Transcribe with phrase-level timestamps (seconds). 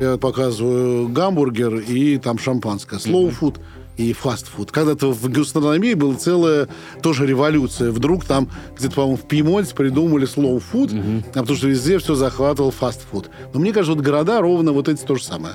[0.00, 2.98] Я показываю гамбургер и там шампанское.
[2.98, 3.58] Food
[3.96, 4.70] и фастфуд.
[4.70, 6.68] Когда-то в гастрономии была целая
[7.02, 7.90] тоже революция.
[7.90, 11.24] Вдруг там где-то, по-моему, в Пьемонте придумали slow food, mm-hmm.
[11.30, 13.30] а потому что везде все захватывал фастфуд.
[13.54, 15.54] Но мне кажется, вот города ровно вот эти то же самое.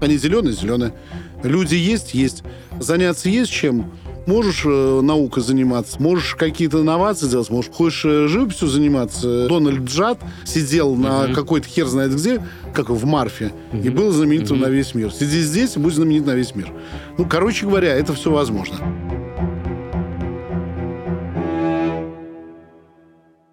[0.00, 0.94] Они зеленые, зеленые.
[1.42, 2.42] Люди есть, есть.
[2.80, 3.92] Заняться есть чем
[4.28, 9.48] можешь э, наукой заниматься, можешь какие-то инновации делать, можешь, хочешь э, живописью заниматься.
[9.48, 12.44] Дональд Джад сидел на какой-то хер знает где,
[12.74, 15.10] как в Марфе, и был знаменитым на весь мир.
[15.10, 16.70] Сиди здесь и будь знаменит на весь мир.
[17.16, 18.76] Ну, короче говоря, это все возможно.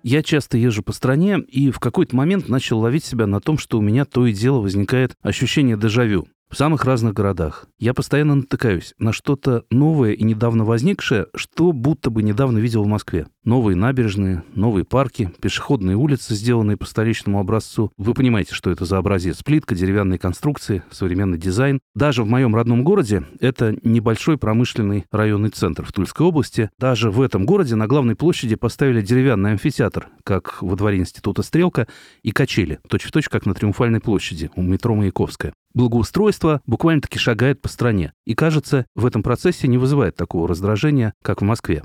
[0.04, 3.80] Я часто езжу по стране и в какой-то момент начал ловить себя на том, что
[3.80, 7.66] у меня то и дело возникает ощущение дежавю в самых разных городах.
[7.80, 12.88] Я постоянно натыкаюсь на что-то новое и недавно возникшее, что будто бы недавно видел в
[12.88, 13.28] Москве.
[13.44, 17.92] Новые набережные, новые парки, пешеходные улицы, сделанные по столичному образцу.
[17.98, 19.44] Вы понимаете, что это за образец.
[19.44, 21.82] Плитка, деревянные конструкции, современный дизайн.
[21.94, 26.70] Даже в моем родном городе это небольшой промышленный районный центр в Тульской области.
[26.80, 31.86] Даже в этом городе на главной площади поставили деревянный амфитеатр, как во дворе института «Стрелка»,
[32.24, 38.14] и качели, точь-в-точь, как на Триумфальной площади у метро Маяковская благоустройство буквально-таки шагает по стране.
[38.26, 41.84] И, кажется, в этом процессе не вызывает такого раздражения, как в Москве.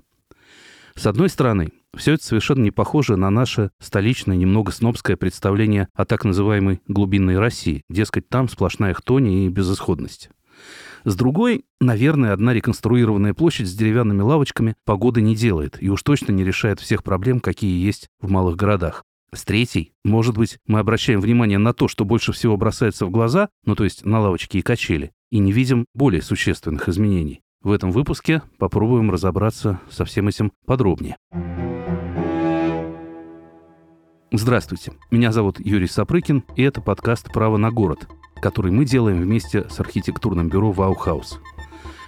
[0.94, 6.05] С одной стороны, все это совершенно не похоже на наше столичное, немного снобское представление о
[6.05, 7.82] так называемой глубинной России.
[7.88, 10.30] Дескать, там сплошная хтония и безысходность.
[11.04, 16.32] С другой, наверное, одна реконструированная площадь с деревянными лавочками погоды не делает и уж точно
[16.32, 19.04] не решает всех проблем, какие есть в малых городах.
[19.32, 23.48] С третьей, может быть, мы обращаем внимание на то, что больше всего бросается в глаза,
[23.64, 27.40] ну то есть на лавочки и качели, и не видим более существенных изменений.
[27.62, 31.16] В этом выпуске попробуем разобраться со всем этим подробнее.
[34.32, 38.08] Здравствуйте, меня зовут Юрий Сапрыкин, и это подкаст «Право на город»,
[38.42, 41.38] который мы делаем вместе с архитектурным бюро «Ваухаус».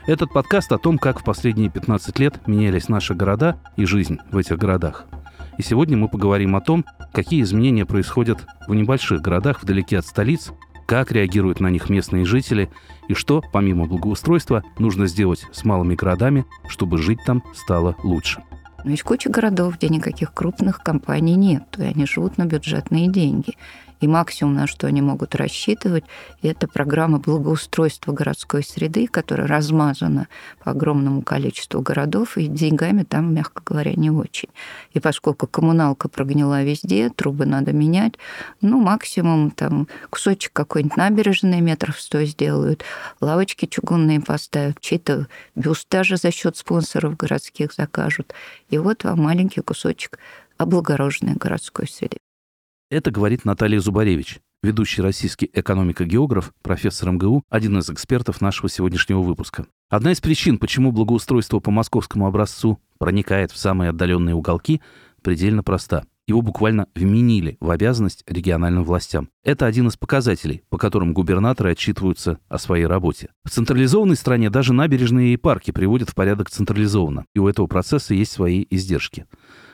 [0.08, 4.38] Этот подкаст о том, как в последние 15 лет менялись наши города и жизнь в
[4.38, 5.06] этих городах–
[5.58, 10.52] и сегодня мы поговорим о том, какие изменения происходят в небольших городах вдалеке от столиц,
[10.86, 12.70] как реагируют на них местные жители
[13.08, 18.42] и что, помимо благоустройства, нужно сделать с малыми городами, чтобы жить там стало лучше.
[18.84, 23.54] Но есть куча городов, где никаких крупных компаний нет, и они живут на бюджетные деньги.
[24.02, 26.02] И максимум, на что они могут рассчитывать,
[26.42, 30.26] это программа благоустройства городской среды, которая размазана
[30.64, 34.48] по огромному количеству городов, и деньгами там, мягко говоря, не очень.
[34.92, 38.14] И поскольку коммуналка прогнила везде, трубы надо менять,
[38.60, 42.82] ну, максимум там кусочек какой-нибудь набережной метров сто сделают,
[43.20, 48.34] лавочки чугунные поставят, чей-то бюст даже за счет спонсоров городских закажут.
[48.68, 50.18] И вот вам маленький кусочек
[50.58, 52.18] облагороженной городской среды.
[52.92, 59.64] Это говорит Наталья Зубаревич, ведущий российский экономико-географ, профессор МГУ, один из экспертов нашего сегодняшнего выпуска.
[59.88, 64.82] Одна из причин, почему благоустройство по московскому образцу проникает в самые отдаленные уголки,
[65.22, 66.04] предельно проста.
[66.26, 69.30] Его буквально вменили в обязанность региональным властям.
[69.42, 73.30] Это один из показателей, по которым губернаторы отчитываются о своей работе.
[73.42, 78.12] В централизованной стране даже набережные и парки приводят в порядок централизованно, и у этого процесса
[78.12, 79.24] есть свои издержки.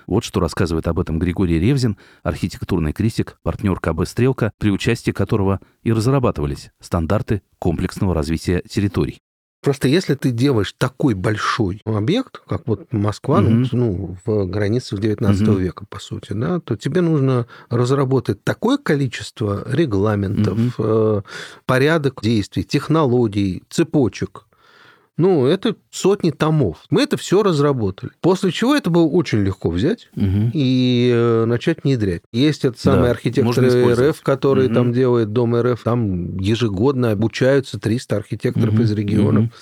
[0.08, 5.60] Вот что рассказывает об этом Григорий Ревзин, архитектурный критик, партнер КБ «Стрелка», при участии которого
[5.82, 9.20] и разрабатывались стандарты комплексного развития территорий.
[9.60, 15.42] Просто если ты делаешь такой большой объект, как вот Москва, mm ну, в границах 19
[15.42, 21.22] mm века, по сути, да, то тебе нужно разработать такое количество регламентов, mm э,
[21.66, 24.47] порядок действий, технологий, цепочек,
[25.18, 26.78] ну, это сотни томов.
[26.90, 28.12] Мы это все разработали.
[28.20, 30.50] После чего это было очень легко взять угу.
[30.54, 32.22] и э, начать внедрять.
[32.32, 34.74] Есть этот самый да, архитектор РФ, который угу.
[34.74, 35.82] там делает Дом РФ.
[35.82, 38.82] Там ежегодно обучаются 300 архитекторов угу.
[38.82, 39.44] из регионов.
[39.44, 39.52] Угу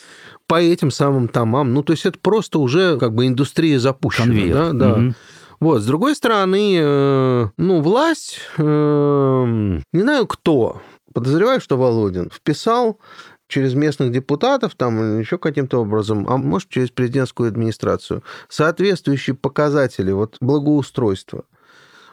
[0.49, 1.75] по этим самым томам.
[1.75, 4.27] Ну, то есть это просто уже как бы индустрия запущена.
[4.27, 4.55] Конвейер.
[4.55, 4.93] Да, да.
[4.93, 5.15] Угу.
[5.59, 10.83] Вот, с другой стороны, э, ну, власть, э, не знаю кто,
[11.15, 13.00] подозреваю, что Володин, вписал
[13.48, 20.37] через местных депутатов там еще каким-то образом, а может через президентскую администрацию, соответствующие показатели вот
[20.40, 21.44] благоустройства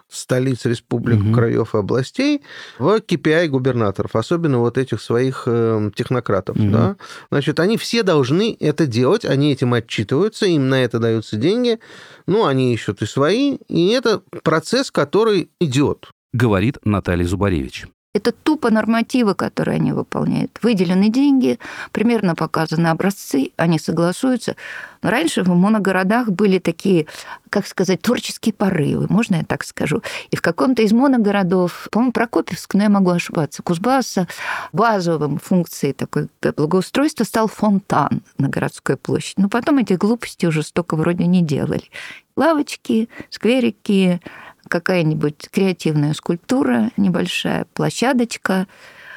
[0.10, 1.34] столиц республик, угу.
[1.34, 2.42] краев и областей
[2.78, 6.58] в KPI губернаторов, особенно вот этих своих э, технократов.
[6.58, 6.70] Угу.
[6.70, 6.96] Да?
[7.32, 11.80] Значит, они все должны это делать, они этим отчитываются, им на это даются деньги,
[12.28, 16.10] ну, они ищут и свои, и это процесс, который идет.
[16.32, 17.88] Говорит Наталья Зубаревич.
[18.14, 20.60] Это тупо нормативы, которые они выполняют.
[20.62, 21.58] Выделены деньги,
[21.92, 24.56] примерно показаны образцы, они согласуются.
[25.02, 27.08] Но раньше в моногородах были такие,
[27.50, 30.04] как сказать, творческие порывы, можно я так скажу.
[30.30, 34.28] И в каком-то из моногородов, по-моему, Прокопьевск, но я могу ошибаться, Кузбасса,
[34.72, 39.42] базовым функцией такой благоустройства стал фонтан на городской площади.
[39.42, 41.90] Но потом эти глупости уже столько вроде не делали.
[42.36, 44.22] Лавочки, скверики,
[44.68, 48.68] какая-нибудь креативная скульптура небольшая, площадочка.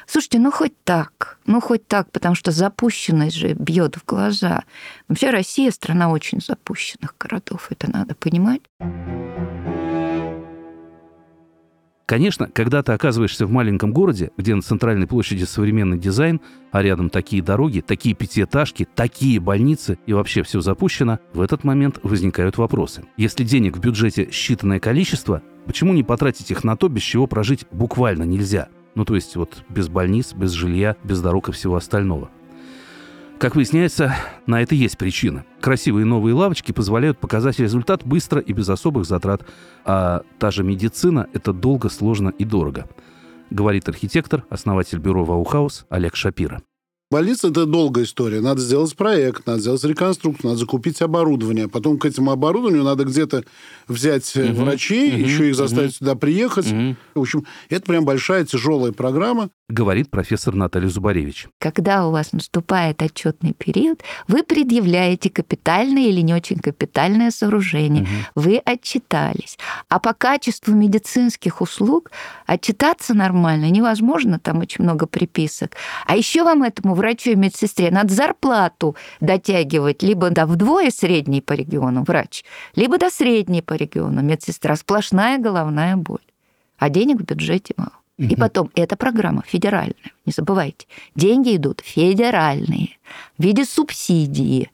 [0.05, 4.63] Слушайте, ну хоть так, ну хоть так, потому что запущенность же бьет в глаза.
[5.09, 8.61] Вообще Россия страна очень запущенных городов, это надо понимать.
[12.07, 16.39] Конечно, когда ты оказываешься в маленьком городе, где на центральной площади современный дизайн,
[16.71, 21.99] а рядом такие дороги, такие пятиэтажки, такие больницы и вообще все запущено, в этот момент
[22.03, 23.03] возникают вопросы.
[23.17, 27.65] Если денег в бюджете считанное количество, почему не потратить их на то, без чего прожить
[27.71, 28.69] буквально нельзя?
[28.95, 32.29] Ну, то есть вот без больниц, без жилья, без дорог и всего остального.
[33.39, 34.15] Как выясняется,
[34.47, 35.45] на это есть причина.
[35.61, 39.45] Красивые новые лавочки позволяют показать результат быстро и без особых затрат,
[39.85, 42.89] а та же медицина– это долго, сложно и дорого,
[43.51, 46.63] говорит архитектор, основатель бюро «Ваухаус» Олег Шапира.
[47.11, 48.41] Больница– это долгая история.
[48.41, 51.69] Надо сделать проект, надо сделать реконструкцию, надо закупить оборудование.
[51.69, 53.45] Потом к этому оборудованию надо где-то
[53.87, 55.97] взять угу, врачей, угу, еще их заставить угу.
[55.97, 56.69] сюда приехать.
[56.69, 56.95] Угу.
[57.15, 59.51] В общем, это прям большая тяжелая программа.
[59.69, 61.49] Говорит профессор Наталья Зубаревич.
[61.59, 68.03] Когда у вас наступает отчетный период, вы предъявляете капитальное или не очень капитальное сооружение.
[68.03, 68.11] Угу.
[68.35, 69.57] Вы отчитались.
[69.89, 72.11] А по качеству медицинских услуг
[72.45, 75.75] отчитаться нормально невозможно, там очень много приписок.
[76.05, 81.51] А еще вам этому врачу и медсестре надо зарплату дотягивать либо до вдвое средней по
[81.51, 84.77] региону врач, либо до средней по региону медсестра.
[84.77, 86.19] Сплошная головная боль.
[86.77, 87.91] А денег в бюджете мало.
[88.17, 90.87] И потом, эта программа федеральная, не забывайте.
[91.15, 92.97] Деньги идут федеральные
[93.37, 94.71] в виде субсидии.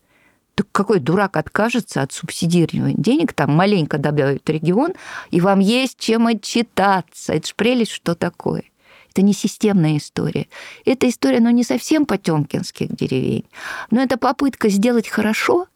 [0.56, 4.94] Так какой дурак откажется от субсидирования денег, там маленько добавит регион,
[5.32, 7.34] и вам есть чем отчитаться.
[7.34, 8.64] Это ж прелесть, что такое.
[9.10, 10.48] Это не системная история.
[10.86, 13.46] Это история, ну, не совсем потемкинских деревень,
[13.92, 15.68] но это попытка сделать хорошо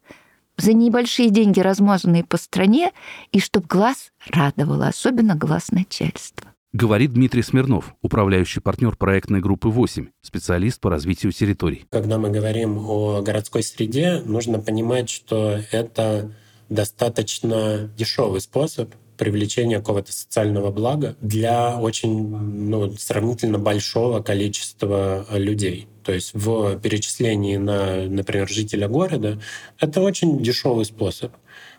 [0.57, 2.91] за небольшие деньги, размазанные по стране,
[3.31, 6.47] и чтобы глаз радовало, особенно глаз начальства.
[6.73, 11.85] Говорит Дмитрий Смирнов, управляющий партнер проектной группы 8, специалист по развитию территорий.
[11.89, 16.33] Когда мы говорим о городской среде, нужно понимать, что это
[16.67, 25.87] достаточно дешевый способ привлечения какого-то социального блага для очень ну, сравнительно большого количества людей.
[26.03, 29.41] То есть в перечислении на, например, жителя города
[29.79, 31.31] это очень дешевый способ.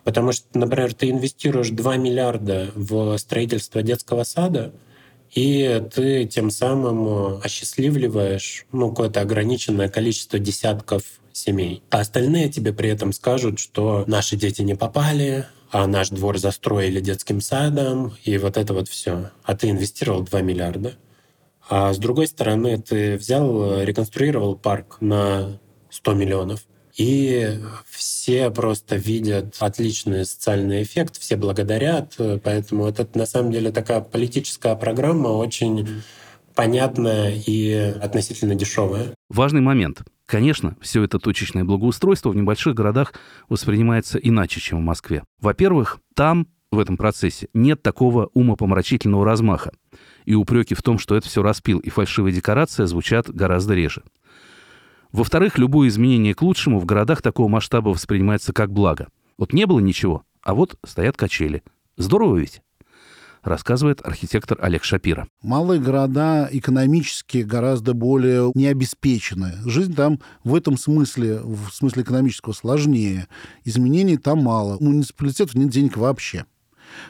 [0.08, 4.72] Потому что, например, ты инвестируешь 2 миллиарда в строительство детского сада,
[5.34, 11.02] и ты тем самым осчастливливаешь ну, какое-то ограниченное количество десятков
[11.32, 11.82] семей.
[11.90, 17.00] А остальные тебе при этом скажут, что наши дети не попали, а наш двор застроили
[17.00, 19.30] детским садом, и вот это вот все.
[19.42, 20.94] А ты инвестировал 2 миллиарда.
[21.68, 25.60] А с другой стороны, ты взял, реконструировал парк на
[25.90, 26.64] 100 миллионов,
[26.98, 27.58] и
[27.88, 32.16] все просто видят отличный социальный эффект, все благодарят.
[32.42, 36.02] Поэтому это на самом деле такая политическая программа, очень
[36.54, 39.14] понятная и относительно дешевая.
[39.30, 40.02] Важный момент.
[40.26, 43.14] Конечно, все это точечное благоустройство в небольших городах
[43.48, 45.22] воспринимается иначе, чем в Москве.
[45.40, 49.70] Во-первых, там, в этом процессе, нет такого умопомрачительного размаха.
[50.26, 54.02] И упреки в том, что это все распил и фальшивая декорация, звучат гораздо реже.
[55.12, 59.08] Во-вторых, любое изменение к лучшему в городах такого масштаба воспринимается как благо.
[59.36, 61.62] Вот не было ничего, а вот стоят качели.
[61.96, 62.62] Здорово ведь?
[63.42, 65.28] рассказывает архитектор Олег Шапира.
[65.42, 69.54] Малые города экономически гораздо более необеспечены.
[69.64, 73.28] Жизнь там в этом смысле, в смысле экономического, сложнее.
[73.64, 74.76] Изменений там мало.
[74.76, 76.44] У муниципалитетов нет денег вообще.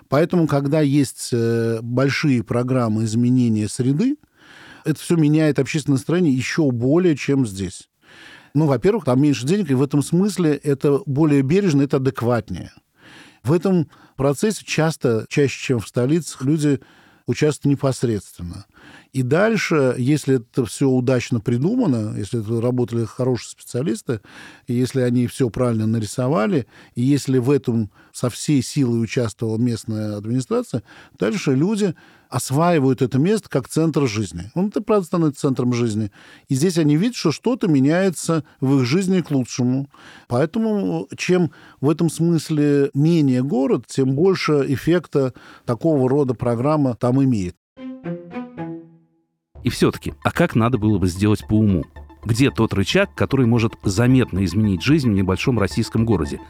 [0.09, 4.17] Поэтому, когда есть э, большие программы изменения среды,
[4.85, 7.88] это все меняет общественное настроение еще более, чем здесь.
[8.59, 12.73] Ну, во-первых, там меньше денег, и в этом смысле это более бережно, это адекватнее.
[13.45, 16.81] В этом процессе часто, чаще, чем в столицах, люди
[17.29, 18.67] участвуют непосредственно.
[19.13, 24.23] И дальше, если это все удачно придумано, если это работали хорошие специалисты,
[24.67, 30.17] и если они все правильно нарисовали, и если в этом со всей силой участвовала местная
[30.17, 30.83] администрация,
[31.17, 31.95] дальше люди
[32.29, 34.51] осваивают это место как центр жизни.
[34.55, 36.11] Он это, правда, становится центром жизни.
[36.49, 39.89] И здесь они видят, что что-то меняется в их жизни к лучшему.
[40.27, 45.33] Поэтому чем в этом смысле менее город, тем больше эффекта
[45.65, 47.57] такого рода программа там имеет.
[49.65, 51.85] И все-таки, а как надо было бы сделать по уму?
[52.25, 56.41] Где тот рычаг, который может заметно изменить жизнь в небольшом российском городе?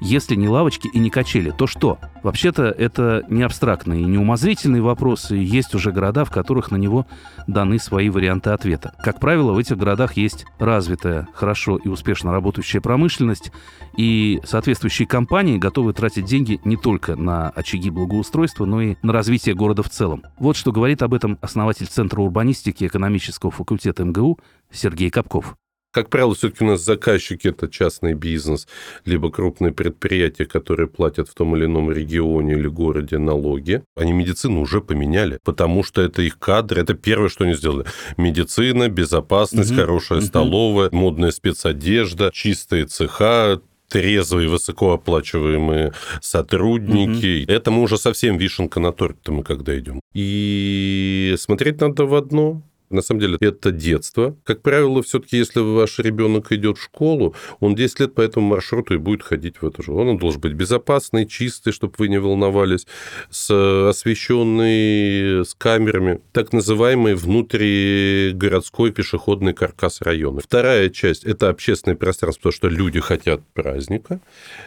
[0.00, 1.98] Если не лавочки и не качели, то что?
[2.22, 5.36] Вообще-то это не абстрактные и не умозрительные вопросы.
[5.36, 7.06] Есть уже города, в которых на него
[7.48, 8.94] даны свои варианты ответа.
[9.02, 13.50] Как правило, в этих городах есть развитая, хорошо и успешно работающая промышленность,
[13.96, 19.56] и соответствующие компании готовы тратить деньги не только на очаги благоустройства, но и на развитие
[19.56, 20.22] города в целом.
[20.38, 24.38] Вот что говорит об этом основатель Центра урбанистики экономического факультета МГУ
[24.70, 25.56] Сергей Капков.
[25.90, 28.68] Как правило, все-таки у нас заказчики это частный бизнес,
[29.06, 33.82] либо крупные предприятия, которые платят в том или ином регионе или городе налоги.
[33.96, 37.86] Они медицину уже поменяли, потому что это их кадры, это первое, что они сделали.
[38.18, 39.80] Медицина, безопасность, угу.
[39.80, 40.26] хорошая угу.
[40.26, 47.44] столовая, модная спецодежда, чистые цеха, трезвые, высокооплачиваемые сотрудники.
[47.44, 47.52] Угу.
[47.52, 50.00] Это мы уже совсем вишенка на торте мы когда идем.
[50.12, 52.62] И смотреть надо в одно.
[52.90, 54.36] На самом деле, это детство.
[54.44, 58.94] Как правило, все-таки, если ваш ребенок идет в школу, он 10 лет по этому маршруту
[58.94, 59.92] и будет ходить в эту же.
[59.92, 62.86] Он должен быть безопасный, чистый, чтобы вы не волновались,
[63.30, 63.50] с
[63.88, 66.20] освещенный, с камерами.
[66.32, 70.40] Так называемый внутригородской пешеходный каркас района.
[70.40, 74.20] Вторая часть– это общественное пространство, потому что люди хотят праздника.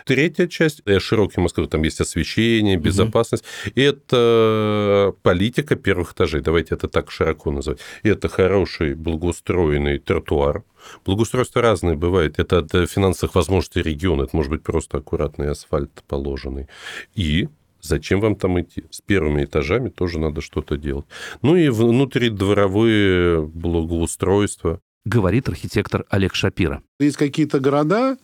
[0.05, 3.43] Третья часть– широкий Москвы, там есть освещение, безопасность.
[3.65, 3.73] Угу.
[3.75, 6.41] Это политика первых этажей.
[6.41, 7.79] Давайте это так широко называть
[8.11, 10.63] это хороший благоустроенный тротуар.
[11.05, 12.39] Благоустройство разное бывает.
[12.39, 14.23] Это от финансовых возможностей региона.
[14.23, 16.67] Это может быть просто аккуратный асфальт положенный.
[17.15, 17.47] И
[17.81, 18.83] Зачем вам там идти?
[18.91, 21.05] С первыми этажами тоже надо что-то делать.
[21.41, 24.79] Ну и внутридворовые благоустройства.
[25.03, 26.83] Говорит архитектор Олег Шапира.
[26.99, 28.17] Есть какие-то города,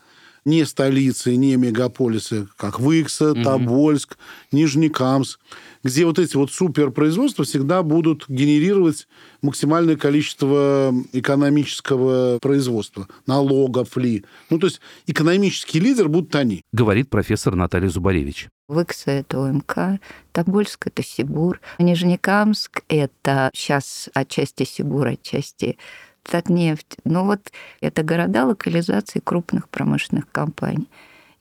[0.46, 3.44] не столицы, не мегаполисы, как Выкса, угу.
[3.44, 4.18] Тобольск,
[4.52, 5.40] Нижнекамск,
[5.84, 9.08] где вот эти вот суперпроизводства всегда будут генерировать
[9.42, 14.26] максимальное количество экономического производства, налогов ли.
[14.50, 16.64] Ну, то есть экономический лидер будут они.
[16.72, 18.50] Говорит профессор Наталья Зубаревич.
[18.68, 20.02] Выкса– это ОМК,
[20.34, 25.78] Тобольск– это Сибур, Нижнекамск– это сейчас отчасти Сибур, отчасти
[26.24, 26.98] Татнефть.
[27.06, 30.88] Ну вот это города локализации крупных промышленных компаний.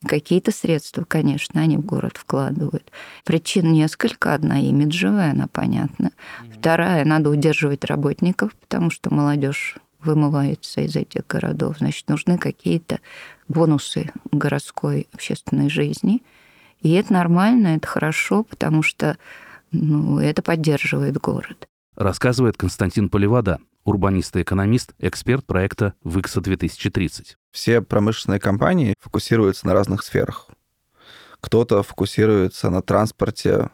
[0.04, 2.92] Какие-то средства, конечно, они в город вкладывают.
[3.24, 4.34] Причин несколько.
[4.34, 6.10] Одна имиджевая, она понятна.
[6.52, 11.78] Вторая, надо удерживать работников, потому что молодежь вымывается из этих городов.
[11.78, 13.00] Значит, нужны какие-то
[13.48, 16.22] бонусы городской общественной жизни.
[16.80, 19.16] И это нормально, это хорошо, потому что
[19.72, 21.66] ну, это поддерживает город.
[21.96, 27.36] Рассказывает Константин Поливода, урбанист и экономист, эксперт проекта «Выкса-2030».
[27.52, 30.48] Все промышленные компании фокусируются на разных сферах.
[31.40, 33.70] Кто-то фокусируется на транспорте,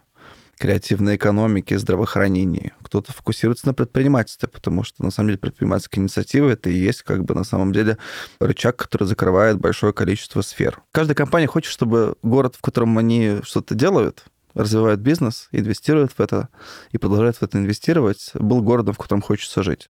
[0.59, 2.73] креативной экономике, здравоохранении.
[2.83, 7.25] Кто-то фокусируется на предпринимательстве, потому что, на самом деле, предпринимательская инициатива— это и есть, как
[7.25, 7.99] бы, на самом деле,
[8.39, 10.83] рычаг, который закрывает большое количество сфер.
[10.93, 16.49] Каждая компания хочет, чтобы город, в котором они что-то делают, развивают бизнес, инвестируют в это
[16.91, 19.89] и продолжают в это инвестировать, был городом, в котором хочется жить.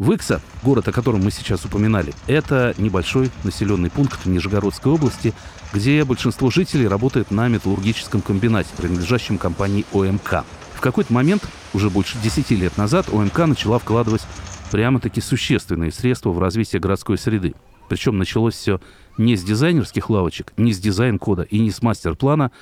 [0.00, 5.34] Выкса, город, о котором мы сейчас упоминали, это небольшой населенный пункт Нижегородской области,
[5.74, 10.46] где большинство жителей работает на металлургическом комбинате, принадлежащем компании ОМК.
[10.74, 14.22] В какой-то момент, уже больше 10 лет назад, ОМК начала вкладывать
[14.70, 17.54] прямо-таки существенные средства в развитие городской среды.
[17.90, 18.80] Причем началось все
[19.18, 22.52] не с дизайнерских лавочек, не с дизайн-кода и не с мастер-плана,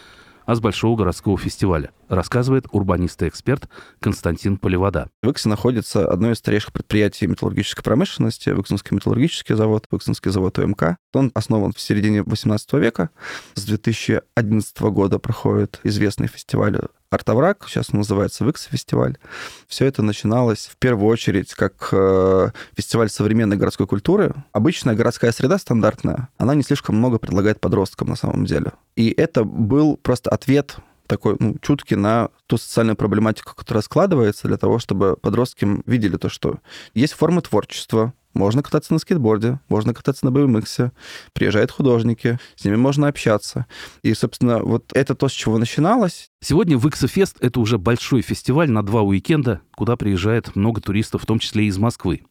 [0.45, 3.69] а с Большого городского фестиваля, рассказывает урбанист и эксперт
[4.01, 5.09] Константин Поливода.
[5.23, 10.97] В Иксе находится одно из старейших предприятий металлургической промышленности, Выксинский металлургический завод, Выксинский завод ОМК.
[11.15, 13.11] Он основан в середине 18 века.
[13.55, 16.79] С 2011 года проходит известный фестиваль
[17.11, 19.17] Артовраг, сейчас он называется Викс фестиваль.
[19.67, 24.35] Все это начиналось в первую очередь как э, фестиваль современной городской культуры.
[24.53, 28.73] Обычная городская среда стандартная, она не слишком много предлагает подросткам на самом деле.
[28.97, 30.77] И это был просто ответ
[31.09, 36.29] такой ну, чуткий на ту социальную проблематику, которая складывается, для того, чтобы подростки видели то,
[36.29, 36.59] что
[36.95, 40.93] есть формы творчества, можно кататься на скейтборде, можно кататься на BMX,
[41.33, 43.67] приезжают художники, с ними можно общаться.
[44.03, 46.31] И, собственно, вот это то, с чего начиналось.
[46.41, 51.39] Сегодня Виксофест— это уже большой фестиваль на два уикенда, куда приезжает много туристов, в том
[51.41, 52.23] числе и из Москвы.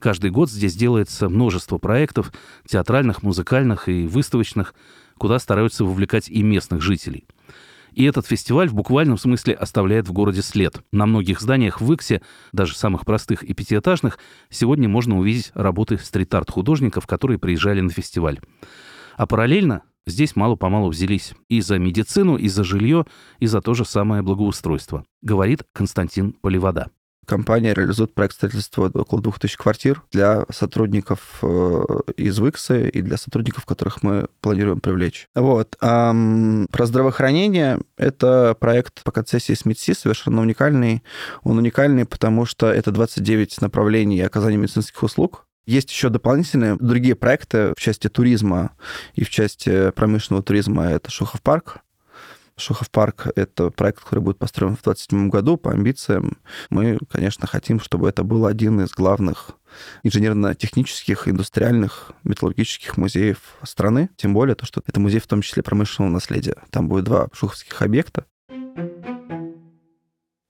[0.00, 2.32] Каждый год здесь делается множество проектов,
[2.66, 4.74] театральных, музыкальных и выставочных,
[5.16, 7.24] куда стараются вовлекать и местных жителей—
[7.96, 10.80] и этот фестиваль в буквальном смысле оставляет в городе след.
[10.92, 12.20] На многих зданиях в Иксе,
[12.52, 14.18] даже самых простых и пятиэтажных,
[14.50, 18.38] сегодня можно увидеть работы стрит-арт художников, которые приезжали на фестиваль.
[19.16, 23.06] А параллельно здесь мало-помалу взялись и за медицину, и за жилье,
[23.38, 26.90] и за то же самое благоустройство, говорит Константин Поливода.
[27.26, 31.84] Компания реализует проект строительства около 2000 квартир для сотрудников э,
[32.16, 35.28] из ВИКСа и для сотрудников, которых мы планируем привлечь.
[35.34, 35.76] Вот.
[35.78, 41.02] Про здравоохранение это проект по концессии СМИТСИ, совершенно уникальный.
[41.42, 47.74] Он уникальный, потому что это 29 направлений оказания медицинских услуг, есть еще дополнительные другие проекты
[47.76, 48.70] в части туризма
[49.14, 50.86] и в части промышленного туризма.
[50.86, 51.78] Это Шухов парк,
[52.58, 56.38] Шухов парк— это проект, который будет построен в 2027 году по амбициям.
[56.70, 59.50] Мы, конечно, хотим, чтобы это был один из главных
[60.04, 64.08] инженерно-технических, индустриальных, металлургических музеев страны.
[64.16, 66.56] Тем более то, что это музей в том числе промышленного наследия.
[66.70, 68.24] Там будет два шуховских объекта.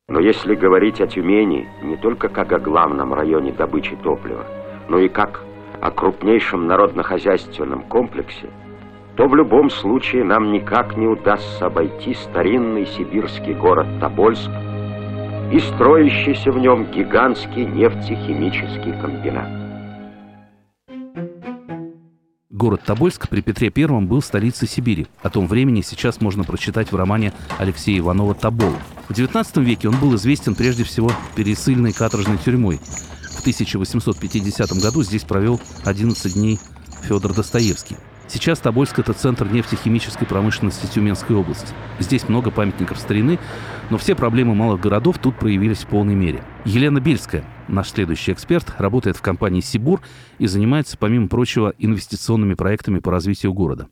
[0.09, 4.47] Но если говорить о Тюмени не только как о главном районе добычи топлива,
[4.89, 5.41] но и как
[5.81, 8.49] о крупнейшем народно-хозяйственном комплексе–
[9.16, 14.50] то в любом случае нам никак не удастся обойти старинный сибирский город Тобольск
[15.50, 19.49] и строящийся в нем гигантский нефтехимический комбинат.
[22.50, 25.06] Город Тобольск при Петре I был столицей Сибири.
[25.23, 28.73] О том времени сейчас можно прочитать в романе Алексея Иванова «Тобол».
[29.08, 32.78] В XIX веке он был известен прежде всего пересыльной каторжной тюрьмой.
[32.78, 36.58] В 1850 году здесь провел 11 дней
[37.02, 37.96] Федор Достоевский.
[38.28, 41.73] Сейчас Тобольск– это центр нефтехимической промышленности Тюменской области.
[42.00, 43.38] Здесь много памятников старины,
[43.88, 46.42] но все проблемы малых городов тут проявились в полной мере.
[46.64, 50.00] Елена Бельская, наш следующий эксперт, работает в компании «Сибур»
[50.38, 53.87] и занимается, помимо прочего, инвестиционными проектами по развитию города.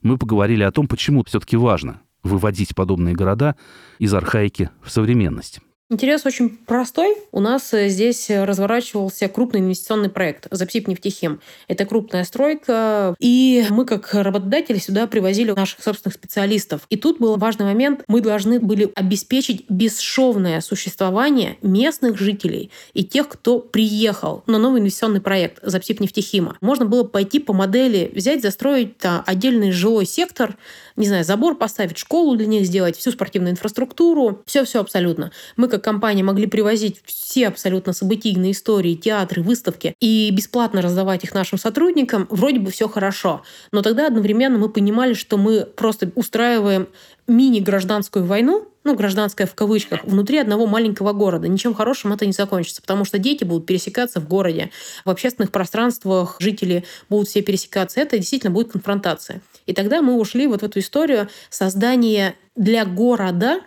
[0.00, 3.56] Мы поговорили о том, почему все-таки важно выводить подобные города
[3.98, 5.60] из архаики в современность.
[5.88, 7.16] Интерес очень простой.
[7.30, 11.40] У нас э, здесь разворачивался крупный инвестиционный проект «Запсип нефтехим».
[11.68, 16.86] Это крупная стройка, и мы как работодатели сюда привозили наших собственных специалистов.
[16.90, 18.02] И тут был важный момент.
[18.08, 25.20] Мы должны были обеспечить бесшовное существование местных жителей и тех, кто приехал на новый инвестиционный
[25.20, 26.56] проект «Запсип нефтехима».
[26.60, 30.56] Можно было пойти по модели, взять, застроить отдельный жилой сектор,
[30.96, 35.30] не знаю, забор поставить, школу для них сделать, всю спортивную инфраструктуру, все-все абсолютно.
[35.56, 41.34] Мы как компания могли привозить все абсолютно событийные истории, театры, выставки и бесплатно раздавать их
[41.34, 43.42] нашим сотрудникам, вроде бы все хорошо.
[43.72, 46.88] Но тогда одновременно мы понимали, что мы просто устраиваем
[47.26, 51.48] мини-гражданскую войну, ну, гражданская в кавычках, внутри одного маленького города.
[51.48, 54.70] Ничем хорошим это не закончится, потому что дети будут пересекаться в городе,
[55.04, 58.00] в общественных пространствах жители будут все пересекаться.
[58.00, 59.42] Это действительно будет конфронтация.
[59.66, 63.60] И тогда мы ушли вот в эту историю создания для города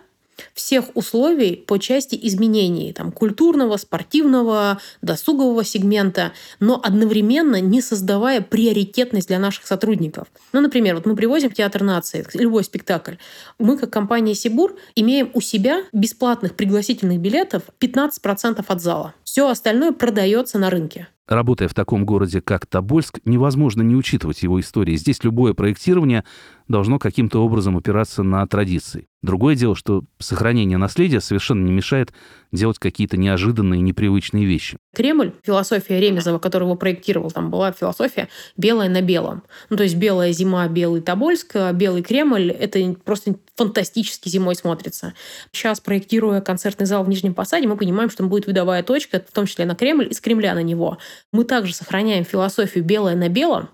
[0.54, 9.28] всех условий по части изменений там, культурного, спортивного, досугового сегмента, но одновременно не создавая приоритетность
[9.28, 10.28] для наших сотрудников.
[10.52, 13.14] Ну, например, вот мы привозим в Театр нации любой спектакль.
[13.58, 19.14] Мы, как компания «Сибур», имеем у себя бесплатных пригласительных билетов 15% от зала.
[19.24, 21.08] Все остальное продается на рынке.
[21.30, 24.96] Работая в таком городе, как Тобольск, невозможно не учитывать его истории.
[24.96, 26.24] Здесь любое проектирование
[26.70, 29.08] должно каким-то образом опираться на традиции.
[29.22, 32.12] Другое дело, что сохранение наследия совершенно не мешает
[32.52, 34.78] делать какие-то неожиданные, непривычные вещи.
[34.94, 39.42] Кремль, философия Ремезова, который его проектировал, там была философия белое на белом.
[39.68, 45.14] Ну, то есть белая зима, белый Тобольск, а белый Кремль— это просто фантастически зимой смотрится.
[45.50, 49.34] Сейчас, проектируя концертный зал в Нижнем Посаде, мы понимаем, что там будет видовая точка, в
[49.34, 50.98] том числе на Кремль, из Кремля на него.
[51.32, 53.70] Мы также сохраняем философию белое на белом,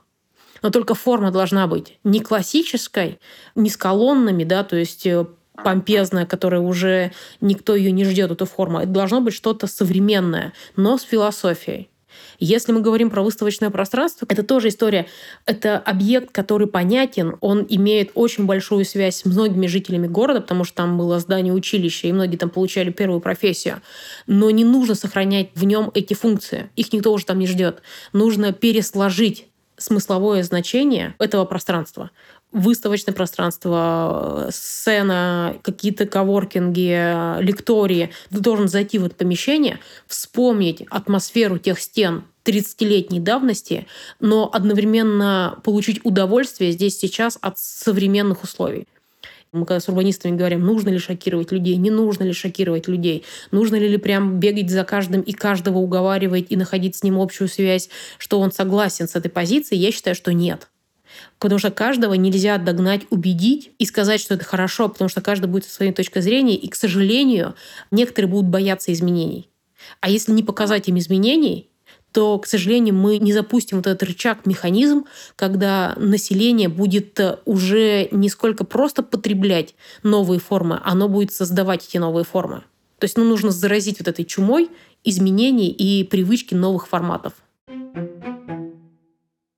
[0.63, 3.19] но только форма должна быть не классической,
[3.55, 5.27] не с колоннами, да, то есть э,
[5.63, 8.79] помпезная, которая уже никто ее не ждет, эту форму.
[8.79, 11.89] Это должно быть что-то современное, но с философией.
[12.39, 15.07] Если мы говорим про выставочное пространство, это тоже история.
[15.47, 20.77] Это объект, который понятен, он имеет очень большую связь с многими жителями города, потому что
[20.77, 23.81] там было здание училища, и многие там получали первую профессию.
[24.27, 26.71] Но не нужно сохранять в нем эти функции.
[26.77, 27.83] Их никто уже там не ждет.
[28.13, 32.11] Нужно пересложить смысловое значение этого пространства.
[32.53, 38.11] Выставочное пространство, сцена, какие-то коворкинги, лектории.
[38.31, 43.87] Ты должен зайти в это помещение, вспомнить атмосферу тех стен 30-летней давности,
[44.21, 48.87] но одновременно получить удовольствие здесь сейчас от современных условий.
[49.57, 53.77] Мы когда с урбанистами говорим, нужно ли шокировать людей, не нужно ли шокировать людей, нужно
[53.77, 57.89] ли, ли прям бегать за каждым и каждого уговаривать и находить с ним общую связь,
[58.19, 60.69] что он согласен с этой позицией, я считаю, что нет.
[61.39, 65.65] Потому что каждого нельзя догнать, убедить и сказать, что это хорошо, потому что каждый будет
[65.65, 67.55] со своей точкой зрения, и, к сожалению,
[67.91, 69.49] некоторые будут бояться изменений.
[70.01, 71.71] А если не показать им изменений,
[72.17, 75.05] то, к сожалению, мы не запустим вот этот рычаг, механизм,
[75.37, 81.99] когда население будет э, уже не сколько просто потреблять новые формы, оно будет создавать эти
[81.99, 82.63] новые формы.
[82.99, 84.71] То есть ну, нужно заразить вот этой чумой
[85.05, 87.35] изменений и привычки новых форматов.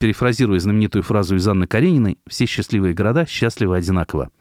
[0.00, 4.32] Перефразируя знаменитую фразу из Анны Карениной, все счастливые города счастливы одинаково.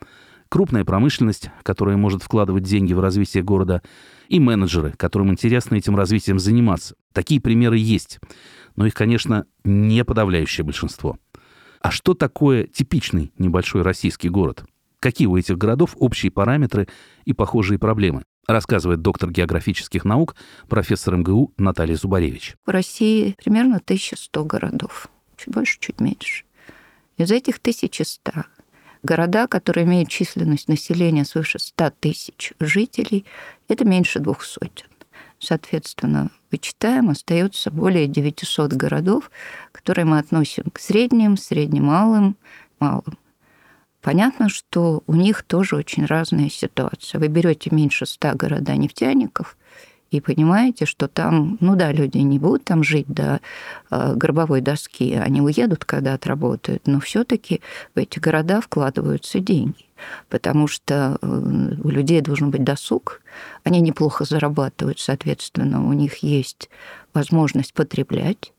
[0.49, 3.81] Крупная промышленность, которая может вкладывать деньги в развитие города,
[4.29, 6.95] и менеджеры, которым интересно этим развитием заниматься.
[7.13, 8.19] Такие примеры есть.
[8.75, 11.17] Но их, конечно, не подавляющее большинство.
[11.81, 14.65] А что такое типичный небольшой российский город?
[14.99, 16.87] Какие у этих городов общие параметры
[17.25, 18.23] и похожие проблемы?
[18.47, 20.35] рассказывает доктор географических наук,
[20.69, 22.55] профессор МГУ Наталья Зубаревич.
[22.65, 25.09] В России примерно 1100 городов.
[25.35, 26.45] Чуть больше, чуть меньше.
[27.17, 28.45] Из этих 1100
[29.07, 33.25] города, которые имеют численность населения свыше 100 тысяч жителей,
[33.67, 34.85] это меньше двух сотен.
[35.39, 39.31] Соответственно, вычитаем, остается более 900 городов,
[39.71, 42.35] которые мы относим к средним, среднемалым,
[42.79, 43.17] малым.
[44.01, 47.19] Понятно, что у них тоже очень разная ситуация.
[47.19, 49.57] Вы берете меньше 100 города нефтяников
[50.11, 53.41] и понимаете, что там, ну да, люди не будут там жить до
[53.91, 57.61] э, гробовой доски, они уедут, когда отработают, но все-таки
[57.93, 59.85] в эти города вкладываются деньги,
[60.29, 63.21] потому что э, у людей должен быть досуг,
[63.63, 66.69] они неплохо зарабатывают, соответственно, у них есть
[67.13, 68.53] возможность потреблять,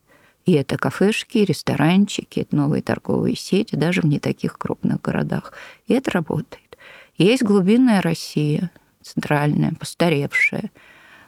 [0.45, 5.53] и это кафешки, ресторанчики, это новые торговые сети, даже в не таких крупных городах.
[5.87, 6.79] И это работает.
[7.19, 8.71] Есть глубинная Россия,
[9.03, 10.71] центральная, постаревшая,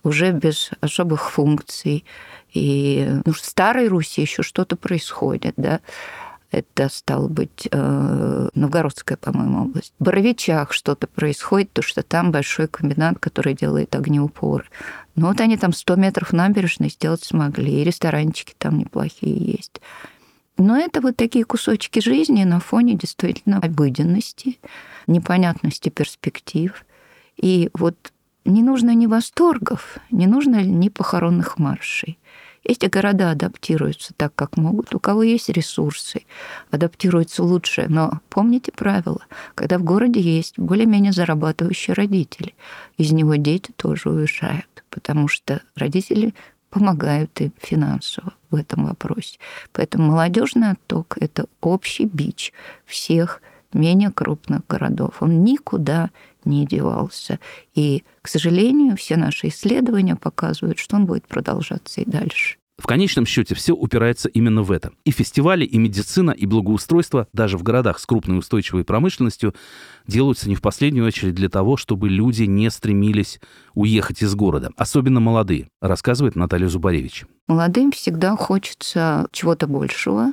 [0.03, 2.05] уже без особых функций.
[2.53, 5.81] И ну, в Старой Руси еще что-то происходит, да.
[6.51, 9.93] Это, стало быть, э, Новгородская, по-моему, область.
[10.01, 14.65] В Боровичах что-то происходит, потому что там большой комбинат, который делает огнеупоры.
[15.15, 19.81] Ну вот они там 100 метров набережной сделать смогли, и ресторанчики там неплохие есть.
[20.57, 24.59] Но это вот такие кусочки жизни на фоне действительно обыденности,
[25.07, 26.85] непонятности перспектив.
[27.37, 28.13] И вот
[28.44, 32.18] не нужно ни восторгов, не нужно ни похоронных маршей.
[32.62, 34.94] Эти города адаптируются так, как могут.
[34.94, 36.22] У кого есть ресурсы,
[36.70, 37.87] адаптируются лучше.
[37.88, 39.22] Но помните правило,
[39.55, 42.55] когда в городе есть более-менее зарабатывающие родители,
[42.98, 46.35] из него дети тоже уезжают, потому что родители
[46.68, 49.38] помогают им финансово в этом вопросе.
[49.72, 52.53] Поэтому молодежный отток– это общий бич
[52.85, 53.40] всех
[53.72, 55.16] менее крупных городов.
[55.20, 56.11] Он никуда
[56.44, 57.38] не девался.
[57.74, 62.56] И, к сожалению, все наши исследования показывают, что он будет продолжаться и дальше.
[62.80, 64.92] В конечном счете все упирается именно в это.
[65.04, 69.54] И фестивали, и медицина, и благоустройство даже в городах с крупной устойчивой промышленностью
[70.06, 73.38] делаются не в последнюю очередь для того, чтобы люди не стремились
[73.74, 77.26] уехать из города, особенно молодые, рассказывает Наталья Зубаревич.
[77.48, 80.33] Молодым всегда хочется чего-то большего,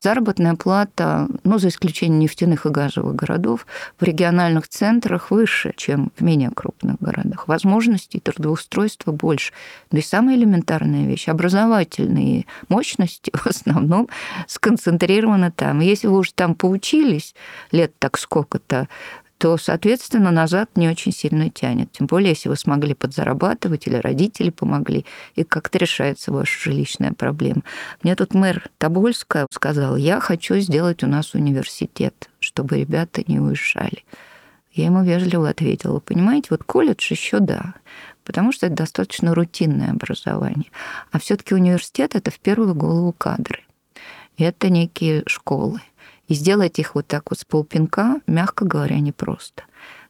[0.00, 3.66] Заработная плата, ну, за исключением нефтяных и газовых городов,
[3.98, 7.48] в региональных центрах выше, чем в менее крупных городах.
[7.48, 9.52] Возможностей трудоустройства больше.
[9.90, 14.08] Да и самая элементарная вещь– образовательные мощности в основном
[14.46, 15.80] сконцентрированы там.
[15.80, 17.34] Если вы уже там поучились
[17.72, 18.88] лет так сколько-то,
[19.38, 21.92] то, соответственно, назад не очень сильно тянет.
[21.92, 27.62] Тем более, если вы смогли подзарабатывать или родители помогли, и как-то решается ваша жилищная проблема.
[28.02, 34.04] Мне тут мэр Тобольска сказал, я хочу сделать у нас университет, чтобы ребята не уезжали.
[34.72, 37.74] Я ему вежливо ответила, понимаете, вот колледж еще да,
[38.24, 40.70] потому что это достаточно рутинное образование.
[41.12, 43.60] А все-таки университет это в первую голову кадры.
[44.38, 45.80] Это некие школы.
[46.28, 49.64] И сделать их вот так вот с полпинка, мягко говоря, непросто.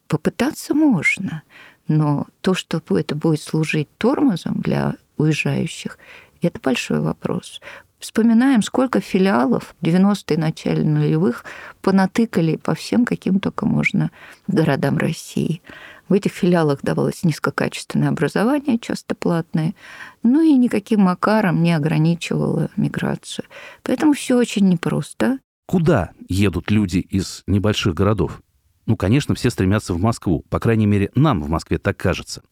[0.08, 1.42] Попытаться можно,
[1.88, 5.98] но то, что это будет служить тормозом для уезжающих,
[6.42, 7.60] это большой вопрос.
[7.98, 11.44] Вспоминаем, сколько филиалов в 90-е начале нулевых
[11.80, 14.10] понатыкали по всем, каким только можно
[14.46, 15.62] городам России.
[16.08, 19.74] В этих филиалах давалось низкокачественное образование, часто платное,
[20.22, 23.46] ну и никаким макаром не ограничивало миграцию.
[23.82, 25.38] Поэтому все очень непросто.
[25.66, 28.40] Куда едут люди из небольших городов?
[28.86, 30.44] Ну, конечно, все стремятся в Москву.
[30.48, 32.42] По крайней мере, нам в Москве так кажется.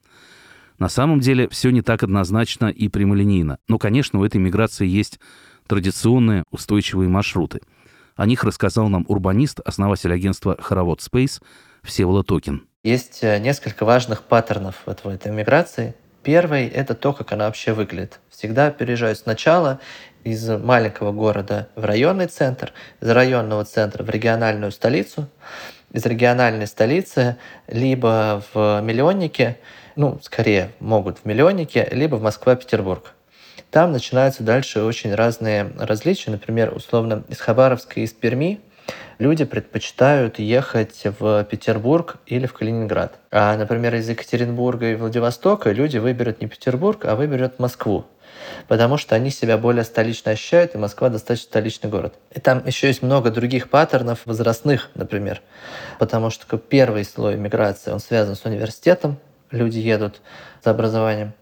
[0.80, 3.58] На самом деле все не так однозначно и прямолинейно.
[3.68, 5.20] Но, конечно, у этой миграции есть
[5.68, 7.60] традиционные устойчивые маршруты.
[8.16, 11.40] О них рассказал нам урбанист, основатель агентства «Хоровод Space»
[11.84, 12.66] Всеволод Токин.
[12.82, 15.94] Есть э, несколько важных паттернов вот в этой миграции.
[16.24, 18.18] Первый– это то, как она вообще выглядит.
[18.30, 19.80] Всегда переезжают сначала
[20.24, 25.28] из маленького города в районный центр, из районного центра в региональную столицу,
[25.92, 27.36] из региональной столицы
[27.68, 29.58] либо в миллионнике,
[29.96, 33.12] ну, скорее могут в миллионнике, либо в Москва-Петербург.
[33.70, 36.30] Там начинаются дальше очень разные различия.
[36.30, 38.60] Например, условно, из Хабаровска и из Перми
[39.18, 43.18] люди предпочитают ехать в Петербург или в Калининград.
[43.30, 48.06] А, например, из Екатеринбурга и Владивостока люди выберут не Петербург, а выберут Москву
[48.68, 52.14] потому что они себя более столично ощущают, и Москва достаточно столичный город.
[52.32, 55.42] И там еще есть много других паттернов возрастных, например,
[55.98, 59.18] потому что первый слой миграции, он связан с университетом,
[59.50, 60.20] люди едут
[60.62, 61.32] за образованием.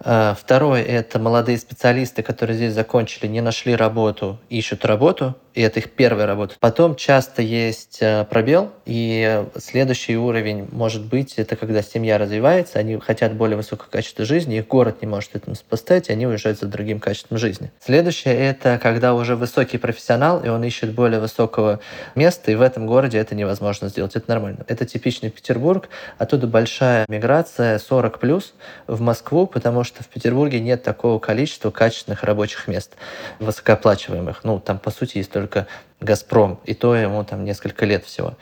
[0.00, 5.80] А, второе– это молодые специалисты, которые здесь закончили, не нашли работу, ищут работу, и это
[5.80, 6.54] их первая работа.
[6.60, 12.98] Потом часто есть э, пробел, и следующий уровень может быть, это когда семья развивается, они
[12.98, 16.66] хотят более высокого качества жизни, их город не может этому поставить, и они уезжают за
[16.66, 17.70] другим качеством жизни.
[17.80, 21.80] Следующее– это когда уже высокий профессионал, и он ищет более высокого
[22.14, 24.64] места, и в этом городе это невозможно сделать, это нормально.
[24.68, 28.54] Это типичный Петербург, оттуда большая миграция 40 плюс
[28.86, 32.92] в Москву, потому что в Петербурге нет такого количества качественных рабочих мест,
[33.38, 34.44] высокооплачиваемых.
[34.44, 35.66] Ну, там, по сути, есть только
[36.00, 38.36] «Газпром», и то ему там несколько лет всего.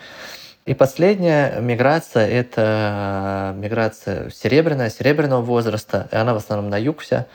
[0.64, 7.26] И последняя миграция– это миграция серебряная, серебряного возраста, и она в основном на юг вся,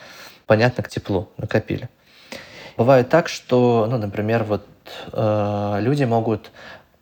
[0.48, 1.90] понятно, к теплу накопили.
[2.76, 4.66] Бывает так, что, ну, например, вот
[5.14, 6.52] э, люди могут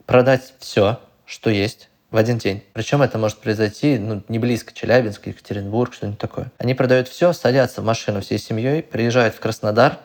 [0.06, 2.64] продать все, что есть, в один день.
[2.74, 6.52] Причем это может произойти ну, не близко, Челябинск, Екатеринбург, что-нибудь такое.
[6.58, 10.00] Они продают все, садятся в машину всей семьей, приезжают в Краснодар,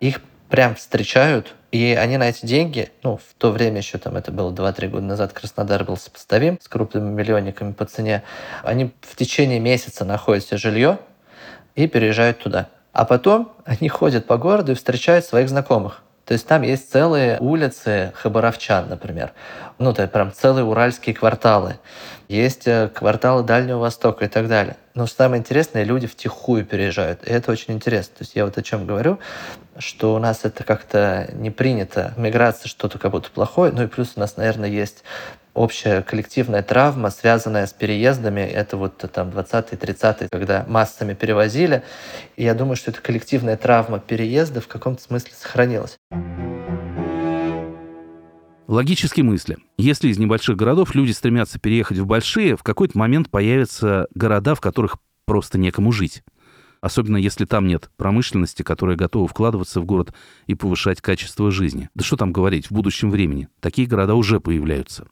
[0.00, 4.32] их прям встречают, и они на эти деньги, ну, в то время еще там это
[4.32, 8.22] было 2-3 года назад, Краснодар был сопоставим с крупными миллионниками по цене,
[8.62, 10.98] они в течение месяца находят себе жилье
[11.74, 12.68] и переезжают туда.
[12.92, 16.02] А потом они ходят по городу и встречают своих знакомых.
[16.28, 19.32] То есть там есть целые улицы хабаровчан, например.
[19.78, 21.78] Ну, это прям целые уральские кварталы.
[22.28, 24.76] Есть э, кварталы Дальнего Востока и так далее.
[24.92, 27.26] Но самое интересное, люди втихую переезжают.
[27.26, 28.16] И это очень интересно.
[28.18, 29.18] То есть я вот о чем говорю,
[29.78, 32.14] что у нас это как-то не принято.
[32.16, 33.72] Миграция что-то как будто плохое.
[33.72, 35.04] Ну и плюс у нас, наверное, есть
[35.54, 38.40] общая коллективная травма, связанная с переездами.
[38.40, 41.82] Это вот там 20-е, 30-е, когда массами перевозили.
[42.36, 45.96] И я думаю, что эта коллективная травма переезда в каком-то смысле сохранилась.
[48.68, 49.56] Логические мысли.
[49.78, 54.60] Если из небольших городов люди стремятся переехать в большие, в какой-то момент появятся города, в
[54.60, 56.22] которых просто некому жить.
[56.80, 60.14] Особенно если там нет промышленности, которая готова вкладываться в город
[60.46, 61.90] и повышать качество жизни.
[61.94, 63.48] Да что там говорить, в будущем времени.
[63.60, 65.06] Такие города уже появляются.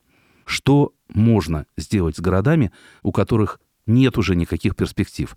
[0.45, 2.71] Что можно сделать с городами,
[3.03, 5.35] у которых нет уже никаких перспектив,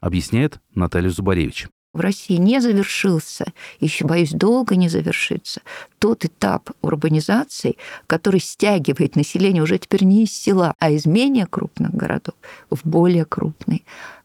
[0.00, 1.68] объясняет Наталья Зубаревич.
[1.92, 5.60] В России не завершился, еще, боюсь, долго не завершится,
[5.98, 11.92] тот этап урбанизации, который стягивает население уже теперь не из села, а из менее крупных
[11.92, 12.34] городов
[12.70, 13.82] в более крупные.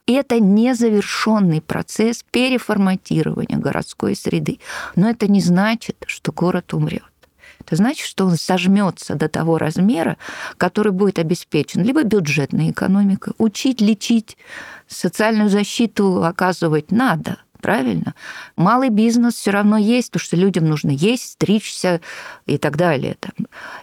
[0.07, 4.59] Это незавершенный процесс переформатирования городской среды.
[4.95, 7.03] Но это не значит, что город умрет.
[7.59, 10.17] Это значит, что он сожмется до того размера,
[10.55, 14.37] который будет обеспечен либо бюджетной экономикой, учить, лечить,
[14.87, 18.15] социальную защиту оказывать надо, правильно?
[18.55, 21.99] Малый бизнес все равно есть, потому что людям нужно есть, стричься
[22.45, 23.17] и так далее.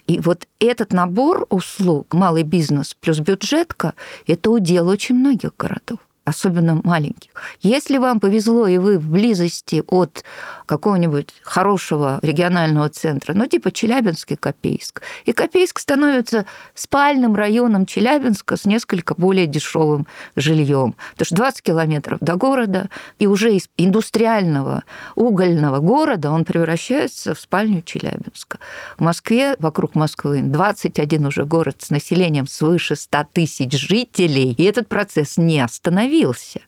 [0.07, 3.93] И вот этот набор услуг, малый бизнес плюс бюджетка,
[4.27, 7.31] это удел очень многих городов особенно маленьких.
[7.61, 10.25] Если вам повезло, и вы в близости от
[10.67, 18.65] какого-нибудь хорошего регионального центра, ну, типа Челябинский Копейск, и Копейск становится спальным районом Челябинска с
[18.65, 20.95] несколько более дешевым жильем.
[21.13, 27.41] Потому что 20 километров до города, и уже из индустриального угольного города он превращается в
[27.41, 28.59] спальню Челябинска.
[28.97, 34.89] В Москве, вокруг Москвы, 21 уже город с населением свыше 100 тысяч жителей, и этот
[34.89, 36.61] процесс не остановился.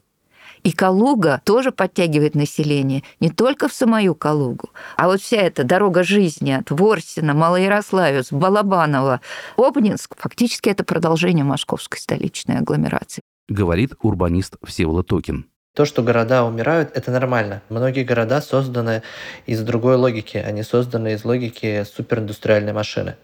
[0.66, 6.02] И Калуга тоже подтягивает население не только в самую Калугу, а вот вся эта дорога
[6.02, 9.20] жизни от Ворсина, Малоярославец, Балабанова,
[9.56, 13.22] Обнинск, фактически это продолжение московской столичной агломерации.
[13.48, 15.46] Говорит урбанист Всеволод Токин.
[15.76, 17.60] То, что города умирают, это нормально.
[17.68, 19.02] Многие города созданы
[19.44, 20.38] из другой логики.
[20.38, 23.16] Они созданы из логики супериндустриальной машины,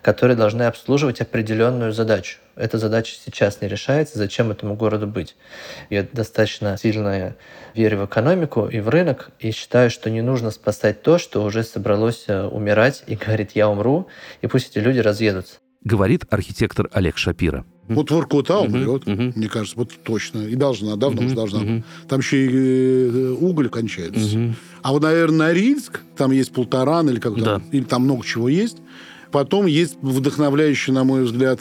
[0.00, 2.38] которые должны обслуживать определенную задачу.
[2.56, 4.16] Эта задача сейчас не решается.
[4.16, 5.36] Зачем этому городу быть?
[5.90, 7.36] Я достаточно сильно
[7.74, 11.62] верю в экономику и в рынок, и считаю, что не нужно спасать то, что уже
[11.62, 14.08] собралось э, умирать и говорит «я умру»,
[14.40, 15.56] и пусть эти люди разъедутся.
[15.84, 17.66] Говорит архитектор Олег Шапира.
[17.88, 19.32] Вот Воркута умрет, угу, угу.
[19.34, 20.40] мне кажется, вот точно.
[20.46, 21.60] И должна, давно угу, уже должна.
[21.60, 21.82] Угу.
[22.08, 24.38] Там еще и э, уголь кончается.
[24.38, 24.54] Угу.
[24.82, 27.62] А вот, наверное, Норильск, там есть Полторан или как то да.
[27.72, 28.78] или там много чего есть.
[29.30, 31.60] Потом есть вдохновляющий, на мой взгляд,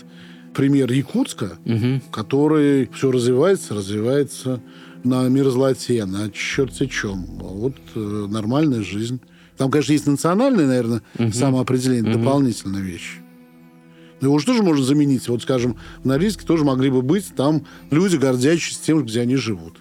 [0.54, 2.02] пример Якутска, угу.
[2.12, 4.62] который все развивается, развивается
[5.04, 7.26] на мерзлоте, на черте чем.
[7.40, 9.20] Вот э, нормальная жизнь
[9.58, 11.34] Там, конечно, есть национальное, наверное, Мгм.
[11.34, 12.24] самоопределение, Мгм.
[12.24, 13.18] дополнительная вещь.
[14.22, 15.28] Его же тоже можно заменить.
[15.30, 19.80] Вот, скажем, в Норильске тоже могли бы быть там люди, гордящиеся тем, где они живут.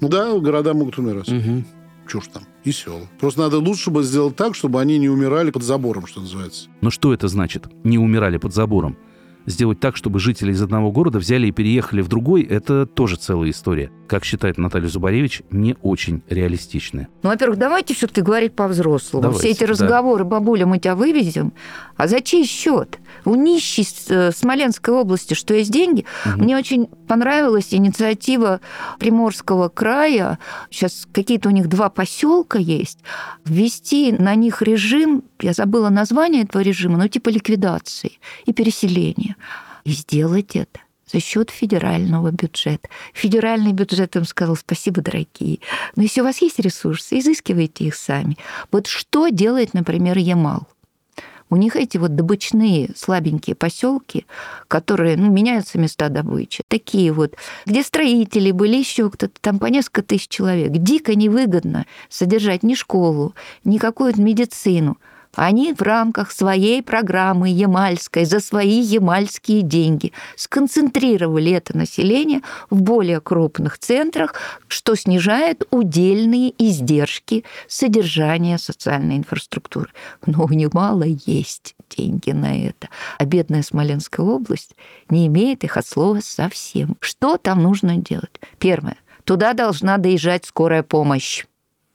[0.00, 1.28] Ну да, города могут умирать.
[1.28, 1.64] Мгм.
[2.10, 3.08] Чего ж там, и села.
[3.18, 6.68] Просто надо лучше бы сделать так, чтобы они не умирали под забором, что называется.
[6.82, 7.66] Но что это значит?
[7.82, 8.98] Не умирали под забором.
[9.46, 13.50] Сделать так, чтобы жители из одного города взяли и переехали в другой, это тоже целая
[13.50, 13.90] история.
[14.06, 17.08] Как считает Наталья Зубаревич, не очень реалистичная.
[17.22, 19.32] Ну, во-первых, давайте все-таки говорить по-взрослому.
[19.32, 19.66] Все эти да.
[19.66, 21.52] разговоры, бабуля, мы тебя вывезем.
[21.96, 22.98] А за чей счет?
[23.24, 26.04] У нищей э, Смоленской области, что есть деньги.
[26.36, 28.60] Мне очень понравилась инициатива
[28.98, 30.38] Приморского края.
[30.70, 32.98] Сейчас какие-то у них два поселка есть.
[33.44, 39.36] Ввести на них режим, я забыла название этого режима, но типа ликвидации и переселения.
[39.84, 40.80] И сделать это
[41.12, 42.88] за счет федерального бюджета.
[43.12, 45.58] Федеральный бюджет им сказал, спасибо, дорогие.
[45.96, 48.38] Но если у вас есть ресурсы, изыскивайте их сами.
[48.72, 50.66] Вот что делает, например, Ямал?
[51.50, 54.26] У них эти вот добычные слабенькие поселки,
[54.66, 56.64] которые, ну, меняются места добычи.
[56.68, 60.72] Такие вот, где строители были, еще кто-то, там по несколько тысяч человек.
[60.72, 64.96] Дико невыгодно содержать ни школу, ни какую-то медицину.
[65.36, 73.20] Они в рамках своей программы ямальской за свои ямальские деньги сконцентрировали это население в более
[73.20, 74.34] крупных центрах,
[74.68, 79.90] что снижает удельные издержки содержания социальной инфраструктуры.
[80.24, 82.88] Но у Ямала есть деньги на это.
[83.18, 84.76] А бедная Смоленская область
[85.08, 86.96] не имеет их от слова совсем.
[87.00, 88.40] Что там нужно делать?
[88.58, 88.96] Первое.
[89.24, 91.44] Туда должна доезжать скорая помощь.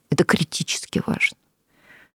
[0.09, 1.37] Это критически важно.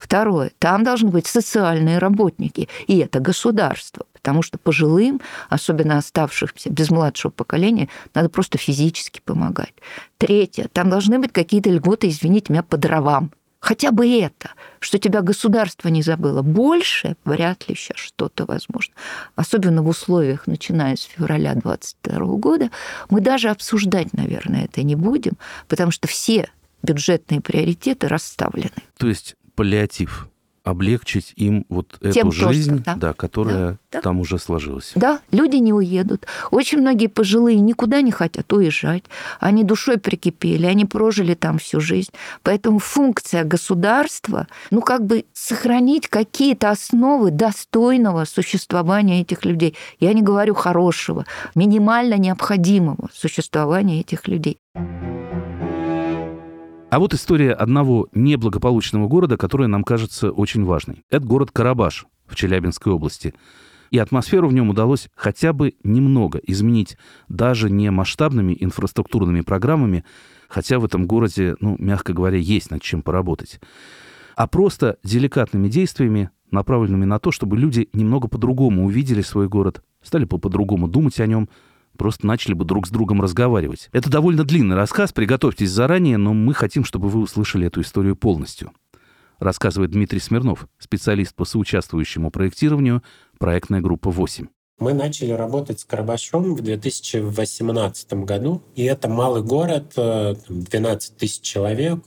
[0.04, 0.52] Второе.
[0.58, 7.30] Там должны быть социальные работники, и это государство, потому что пожилым, особенно оставшимся без младшего
[7.30, 9.72] поколения, надо просто физически помогать.
[10.18, 10.68] Третье.
[10.70, 13.32] Там должны быть какие-то льготы, извините меня, по дровам.
[13.60, 16.42] Хотя бы это, что тебя государство не забыло.
[16.42, 18.92] Больше вряд ли сейчас что-то возможно.
[19.36, 22.70] Особенно в условиях, начиная с февраля 2022 года,
[23.08, 26.50] мы даже обсуждать, наверное, это не будем, потому что все
[26.82, 28.68] бюджетные приоритеты расставлены.
[28.98, 30.28] То есть паллиатив.
[30.62, 32.94] Облегчить им вот эту Тем жизнь, да.
[32.94, 34.00] да, которая Да, да.
[34.00, 34.92] там уже сложилась.
[34.94, 36.26] Да, люди не уедут.
[36.50, 39.04] Очень многие пожилые никуда не хотят уезжать.
[39.40, 42.12] Они душой прикипели, они прожили там всю жизнь.
[42.42, 49.76] Поэтому функция государства, ну, как бы сохранить какие-то основы достойного существования этих людей.
[50.00, 54.56] Я не говорю хорошего, минимально необходимого существования этих людей.
[56.94, 61.02] А вот история одного неблагополучного города, которая нам кажется очень важной.
[61.10, 63.34] Это город Карабаш в Челябинской области.
[63.90, 66.96] И атмосферу в нем удалось хотя бы немного изменить,
[67.28, 70.04] даже не масштабными инфраструктурными программами,
[70.48, 73.58] хотя в этом городе, ну, мягко говоря, есть над чем поработать,
[74.36, 80.26] а просто деликатными действиями, направленными на то, чтобы люди немного по-другому увидели свой город, стали
[80.26, 81.48] по-другому думать о нем,
[81.96, 83.88] просто начали бы друг с другом разговаривать.
[83.92, 88.72] Это довольно длинный рассказ, приготовьтесь заранее, но мы хотим, чтобы вы услышали эту историю полностью.
[89.38, 93.02] Рассказывает Дмитрий Смирнов, специалист по соучаствующему проектированию,
[93.38, 94.46] проектная группа 8.
[94.78, 101.16] Мы начали работать с Карабашом в 2018 году, и это малый город, э, там 12
[101.16, 102.00] тысяч человек,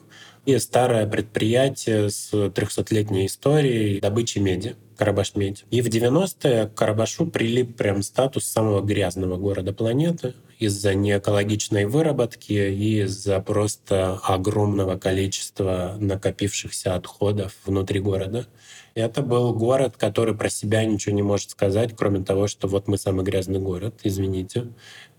[0.46, 4.76] и старое предприятие с 300-летней историей добычи меди.
[4.98, 5.66] Карабаш медь.
[5.72, 12.54] И в 90-е к Карабашу прилип прям статус самого грязного города планеты из-за неэкологичной выработки
[12.54, 18.48] и из-за просто огромного количества накопившихся отходов внутри города.
[18.96, 22.98] Это был город, который про себя ничего не может сказать, кроме того, что вот мы
[22.98, 24.70] самый грязный город, извините.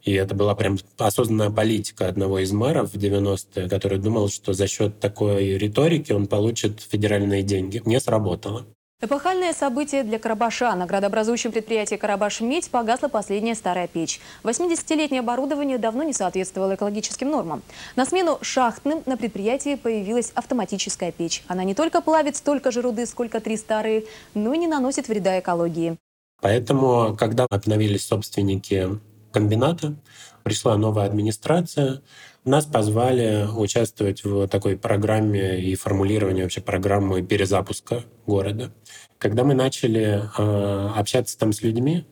[0.03, 4.67] И это была прям осознанная политика одного из мэров в 90-е, который думал, что за
[4.67, 7.81] счет такой риторики он получит федеральные деньги.
[7.85, 8.67] Не сработало.
[9.01, 10.75] Эпохальное событие для Карабаша.
[10.75, 14.21] На градообразующем предприятии «Карабаш-Медь» погасла последняя старая печь.
[14.43, 17.63] 80-летнее оборудование давно не соответствовало экологическим нормам.
[17.95, 21.45] На смену шахтным на предприятии появилась автоматическая печь.
[21.47, 24.03] Она не только плавит столько же руды, сколько три старые,
[24.35, 25.97] но и не наносит вреда экологии.
[26.41, 28.99] Поэтому, когда обновились собственники
[29.31, 29.95] комбината,
[30.43, 32.03] пришла новая администрация,
[32.49, 38.73] нас позвали участвовать в такой программе и формулировании вообще программы перезапуска города.
[39.19, 42.07] Когда мы начали э, общаться там с людьми,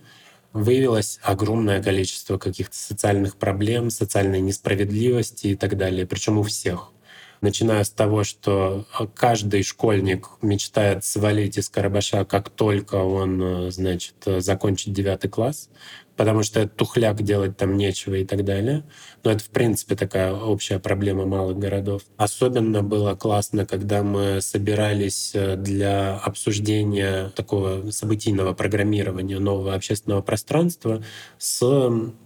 [0.53, 6.93] выявилось огромное количество каких-то социальных проблем, социальной несправедливости и так далее, причем у всех.
[7.43, 14.95] Начиная с того, что каждый школьник мечтает свалить из Карабаша, как только он, значит, закончит
[14.95, 15.69] девятый класс,
[16.17, 18.85] потому что тухляк, делать там нечего и так далее.
[19.23, 22.03] Но это, в принципе, такая общая проблема малых городов.
[22.17, 31.03] Особенно было классно, когда мы собирались э, для обсуждения такого событийного программирования нового общественного пространства
[31.39, 31.63] с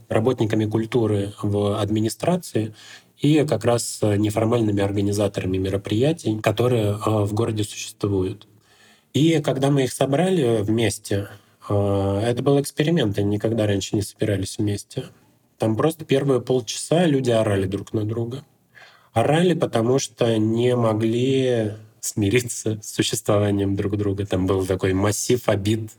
[0.08, 2.74] работниками культуры в администрации
[3.18, 8.46] и как раз неформальными организаторами мероприятий, которые э, в городе существуют.
[9.12, 11.28] И когда мы их собрали вместе,
[11.74, 15.04] это был эксперимент, они никогда раньше не собирались вместе.
[15.58, 18.44] Там просто первые полчаса люди орали друг на друга.
[19.12, 24.26] Орали, потому что не могли смириться с существованием друг друга.
[24.26, 25.90] Там был такой массив обид,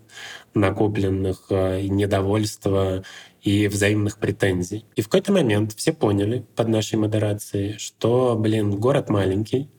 [0.54, 3.04] накопленных, а, недовольства,
[3.42, 4.86] и взаимных претензий.
[4.96, 9.70] И в какой-то момент все поняли под нашей модерацией, что, блин, город маленький,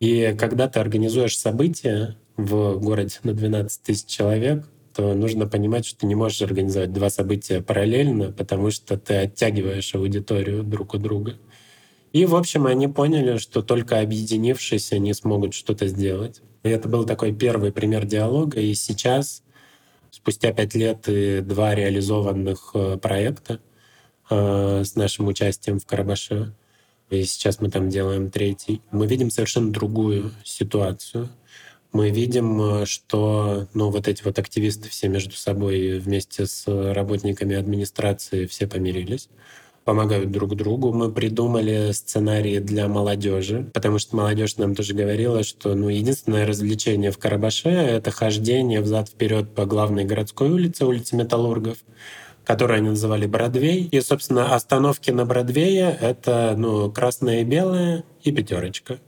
[0.00, 5.98] и когда ты организуешь события в городе на 12 тысяч человек, то нужно понимать, что
[5.98, 11.36] ты не можешь организовать два события параллельно, потому что ты оттягиваешь аудиторию друг у друга.
[12.14, 16.40] И, в общем, они поняли, что только объединившись, они смогут что-то сделать.
[16.62, 18.58] И это был такой первый пример диалога.
[18.58, 19.42] И сейчас,
[20.10, 23.60] спустя пять лет и два реализованных э, проекта
[24.30, 26.54] э, с нашим участием в Карабаше,
[27.10, 31.28] и сейчас мы там делаем третий, мы видим совершенно другую ситуацию—
[31.96, 37.56] мы видим, э, что ну, вот эти вот активисты все между собой вместе с работниками
[37.56, 39.28] администрации все помирились
[39.86, 40.92] помогают друг другу.
[40.92, 47.12] Мы придумали сценарии для молодежи, потому что молодежь нам тоже говорила, что ну, единственное развлечение
[47.12, 51.78] в Карабаше— это хождение взад-вперед по главной городской улице, улице Металлургов,
[52.44, 53.88] которую они называли Бродвей.
[53.92, 58.98] И, собственно, остановки на Бродвее— это ну, красное и белое и пятерочка.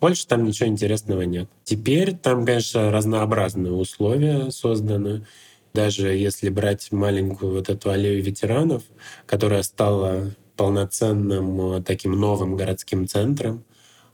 [0.00, 1.48] Больше там ничего интересного нет.
[1.64, 5.26] Теперь там, конечно, разнообразные условия созданы.
[5.74, 8.82] Даже если брать маленькую вот эту аллею ветеранов,
[9.26, 13.64] которая стала полноценным э, таким новым городским центром,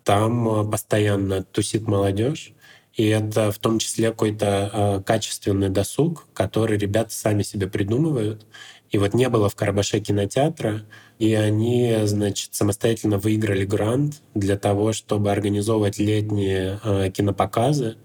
[0.04, 2.52] там э, постоянно тусит молодежь,
[2.94, 8.46] и это в том числе какой-то э, качественный досуг, который ребята сами себе придумывают.
[8.94, 10.82] И вот не было в Карабаше кинотеатра,
[11.18, 17.96] и они, значит, самостоятельно выиграли грант для того, чтобы организовывать летние э, кинопоказы.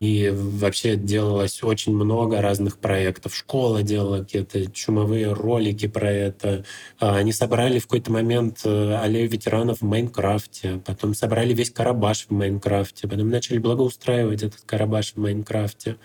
[0.00, 3.36] И вообще делалось очень много разных проектов.
[3.36, 6.64] Школа делала какие-то чумовые ролики про это.
[6.98, 10.82] А, они собрали в какой-то момент э, аллею ветеранов в Майнкрафте.
[10.84, 13.06] Потом собрали весь Карабаш в Майнкрафте.
[13.06, 15.98] Потом начали благоустраивать этот Карабаш в Майнкрафте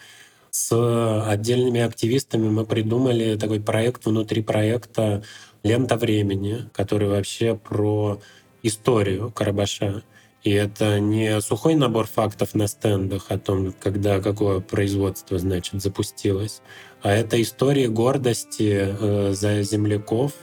[0.58, 5.24] с отдельными активистами мы придумали такой проект внутри проекта
[5.64, 8.20] «Лента времени», который вообще про
[8.64, 10.04] историю Карабаша.
[10.44, 16.62] И это не сухой набор фактов на стендах о том, когда какое производство, значит, запустилось,
[17.04, 20.34] а это истории гордости э, за земляков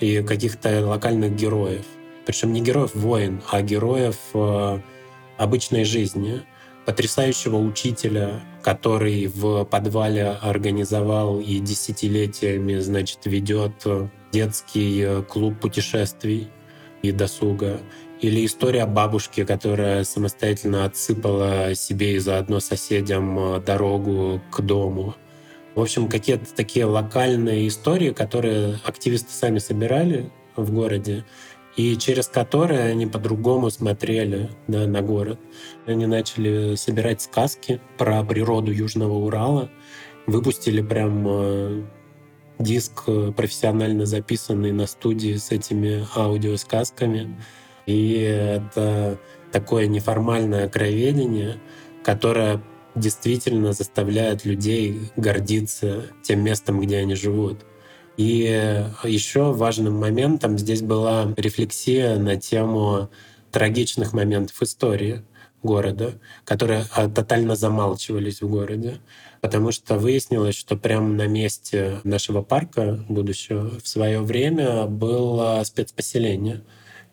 [0.00, 1.84] и каких-то локальных героев.
[2.24, 4.80] Причем не героев войн, а героев э,
[5.36, 6.42] обычной жизни
[6.90, 13.86] потрясающего учителя, который в подвале организовал и десятилетиями, значит, ведет
[14.32, 16.48] детский э, клуб путешествий
[17.02, 17.80] и досуга.
[18.20, 25.14] Или история бабушки, которая самостоятельно отсыпала себе и заодно соседям э, дорогу к дому.
[25.76, 31.24] В общем, какие-то такие локальные истории, которые активисты сами собирали в городе,
[31.80, 35.40] и через которые они по-другому смотрели да, на город.
[35.86, 39.70] Они начали собирать сказки про природу Южного Урала,
[40.26, 41.82] выпустили прям э,
[42.58, 43.04] диск
[43.34, 47.40] профессионально записанный на студии с этими аудиосказками.
[47.86, 49.18] И это
[49.50, 51.60] такое неформальное краеведение,
[52.04, 52.62] которое
[52.94, 57.64] действительно заставляет людей гордиться тем местом, где они живут.
[58.20, 63.08] И еще важным моментом здесь была рефлексия на тему
[63.50, 65.22] трагичных моментов истории
[65.62, 66.12] города,
[66.44, 68.98] которые а, тотально замалчивались в городе,
[69.40, 76.60] потому что выяснилось, что прямо на месте нашего парка будущего в свое время было спецпоселение.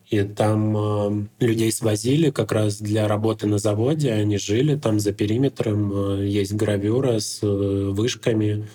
[0.09, 4.11] И там э, людей свозили как раз для работы на заводе.
[4.11, 6.19] Они жили там за периметром.
[6.19, 8.67] Э, есть гравюра с э, вышками,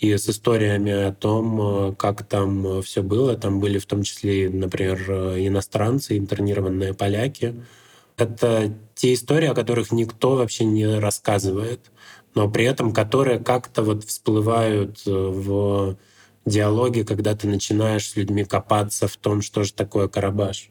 [0.00, 3.36] и с историями о том, э, как там э, все было.
[3.36, 7.54] Там были в том числе, например, э, иностранцы, интернированные поляки.
[8.16, 11.90] Это те истории, о которых никто вообще не рассказывает,
[12.34, 15.96] но при этом которые как-то вот всплывают в
[16.44, 20.70] диалоге, когда ты начинаешь с людьми копаться в том, что же такое Карабаш.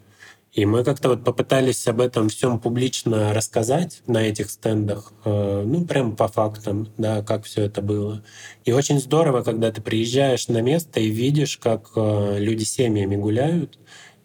[0.53, 5.85] И мы как-то вот попытались об этом всем публично рассказать на этих стендах, э, ну,
[5.85, 8.23] прям по фактам, да, как все это было.
[8.65, 13.77] И очень здорово, когда ты приезжаешь на место и видишь, как э, люди семьями гуляют,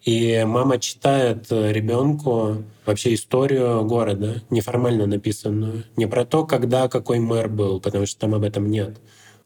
[0.03, 5.83] и мама читает э, ребенку вообще историю города, неформально написанную.
[5.95, 8.97] Не про то, когда какой мэр был, потому что там об этом нет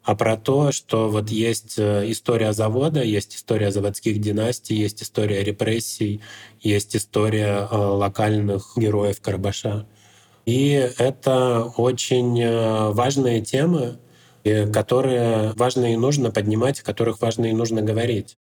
[0.09, 5.43] а про то, что вот есть э, история завода, есть история заводских династий, есть история
[5.43, 6.19] репрессий,
[6.59, 9.85] есть история э, локальных героев Карабаша.
[10.47, 13.99] И это очень э, важные темы,
[14.73, 18.35] которые важно и нужно поднимать, о которых важно и нужно говорить.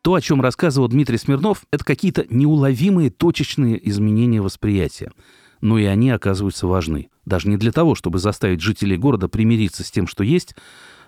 [0.00, 5.12] То, о чем рассказывал Дмитрий Смирнов, это какие-то неуловимые точечные изменения восприятия
[5.60, 7.10] но и они оказываются важны.
[7.24, 10.54] Даже не для того, чтобы заставить жителей города примириться с тем, что есть,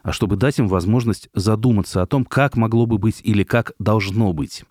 [0.02, 4.32] а чтобы дать им возможность задуматься о том, как могло бы быть или как должно
[4.32, 4.64] быть.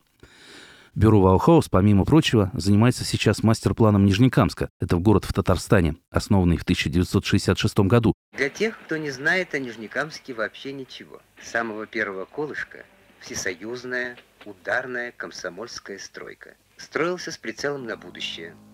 [0.96, 4.70] Бюро Ваухаус, помимо прочего, занимается сейчас мастер-планом Нижнекамска.
[4.82, 8.14] Это город в Татарстане, основанный в 1966 году.
[8.36, 11.22] Для тех, кто не знает о Нижнекамске вообще ничего.
[11.42, 12.86] С самого первого колышка
[13.20, 16.56] всесоюзная, ударная комсомольская стройка.
[16.78, 18.56] Строился с прицелом на будущее–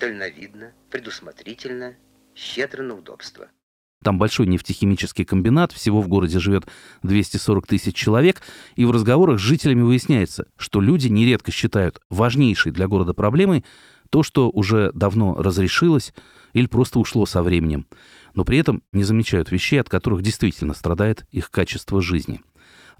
[0.00, 1.94] дальновидно, предусмотрительно,
[2.34, 3.48] щедро на удобство.
[4.02, 6.64] Там большой нефтехимический комбинат, всего в городе живет
[7.02, 8.40] 240 тысяч человек,
[8.74, 13.62] и в разговорах с жителями выясняется, что люди нередко считают важнейшей для города проблемой
[14.08, 16.14] то, что уже давно разрешилось
[16.54, 17.86] или просто ушло со временем,
[18.34, 22.40] но при этом не замечают вещей, от которых действительно страдает их качество жизни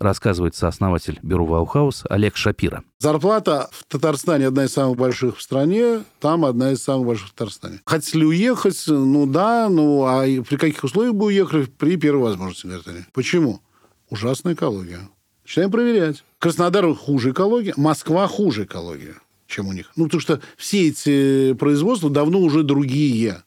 [0.00, 2.82] рассказывает сооснователь бюро Ваухаус Олег Шапира.
[2.98, 7.32] Зарплата в Татарстане одна из самых больших в стране, там одна из самых больших в
[7.32, 7.80] Татарстане.
[7.84, 11.66] Хотели уехать, ну да, ну а при каких условиях бы уехали?
[11.66, 13.04] При первой возможности, говорят они.
[13.12, 13.60] Почему?
[14.08, 15.00] Ужасная экология.
[15.44, 16.24] Начинаем проверять.
[16.38, 19.92] Краснодар хуже экология, Москва хуже экология, чем у них.
[19.96, 23.42] Ну, потому что все эти производства давно уже другие.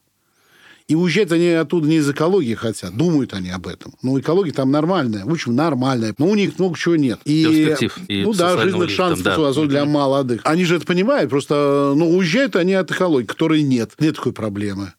[0.87, 3.93] И уезжать они оттуда не из экологии хотят, думают они об этом.
[4.01, 6.13] Но экология там нормальная, в общем, нормальная.
[6.17, 7.19] Но у них много чего нет.
[7.25, 7.75] И,
[8.07, 9.49] и ну да, жизненных шансов да.
[9.49, 10.41] особенно для молодых.
[10.43, 13.93] Они же это понимают, просто ну, уезжают они от экологии, которой нет.
[13.99, 14.93] Нет такой проблемы.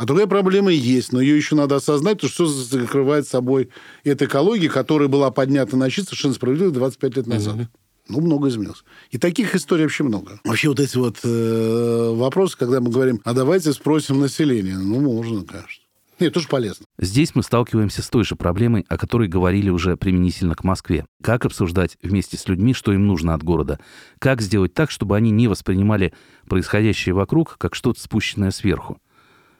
[0.00, 3.68] А другая проблема есть, но ее еще надо осознать, то что закрывает собой
[4.02, 7.54] эта экология, которая была поднята на щит совершенно справедливо 25 лет назад.
[7.56, 7.66] Угу.
[8.08, 8.84] Ну, много изменилось.
[9.10, 10.40] И таких историй вообще много.
[10.44, 14.78] Вообще вот эти вот э, вопросы, когда мы говорим, а давайте спросим население.
[14.78, 15.84] Ну, можно, конечно.
[16.20, 16.84] Нет, тоже полезно.
[16.98, 21.06] Здесь мы сталкиваемся с той же проблемой, о которой говорили уже применительно к Москве.
[21.22, 23.80] Как обсуждать вместе с людьми, что им нужно от города?
[24.18, 26.12] Как сделать так, чтобы они не воспринимали
[26.46, 28.98] происходящее вокруг как что-то спущенное сверху?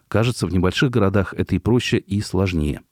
[0.09, 2.83] Кажется, в небольших городах это и проще, и сложнее.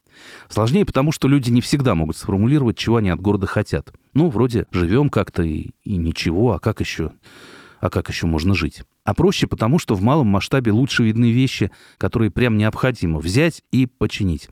[0.49, 3.93] Сложнее, потому что люди не всегда могут сформулировать, чего они от города хотят.
[4.14, 7.12] Ну, вроде живем как-то и, и ничего, а как еще?
[7.81, 8.83] А как еще можно жить?
[9.05, 13.87] А проще, потому что в малом масштабе лучше видны вещи, которые прям необходимо взять и
[13.87, 14.49] починить.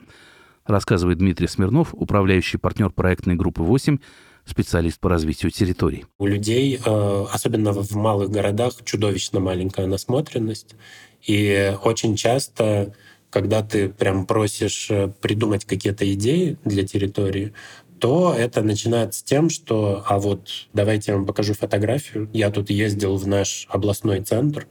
[0.65, 3.99] Рассказывает Дмитрий Смирнов, управляющий партнер проектной группы 8,
[4.45, 6.07] специалист по развитию территорий.
[6.19, 10.75] У людей, э, особенно в малых городах, чудовищно маленькая насмотренность.
[11.23, 12.95] И очень часто
[13.37, 17.53] когда ты прям просишь э, придумать какие-то идеи для территории,
[17.99, 22.31] то это начинается с тем, что а вот давайте я вам покажу фотографию.
[22.33, 24.67] Я тут ездил в наш областной центр,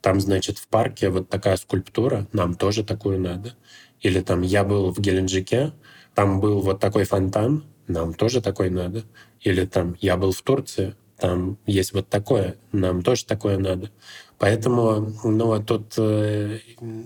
[0.00, 3.56] там, значит, в парке вот такая скульптура, нам тоже такую надо.
[4.00, 5.72] Или там я был в Геленджике,
[6.14, 9.02] там был вот такой фонтан, нам тоже такой надо.
[9.40, 13.90] Или там я был в Турции, там есть вот такое, нам тоже такое надо.
[14.38, 16.58] Поэтому, ну, тут э,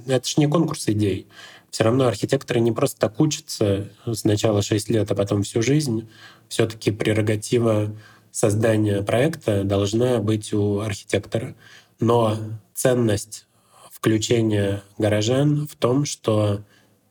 [0.07, 1.26] это же не конкурс идей.
[1.70, 6.09] Все равно архитекторы не просто так учатся сначала 6 лет, а потом всю жизнь.
[6.49, 7.95] Все-таки прерогатива
[8.31, 11.55] создания проекта должна быть у архитектора.
[12.01, 12.37] Но
[12.74, 13.47] ценность
[13.91, 16.62] включения горожан в том, что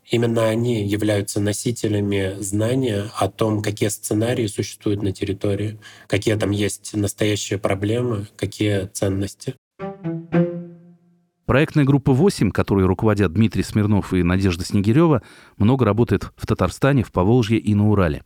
[0.09, 6.93] именно они являются носителями знания о том, какие сценарии существуют на территории, какие там есть
[6.93, 9.55] настоящие проблемы, какие ценности.
[11.47, 15.21] Проектная группа 8, которой руководят Дмитрий Смирнов и Надежда Снегирева,
[15.57, 18.23] много работает в Татарстане, в Поволжье и на Урале.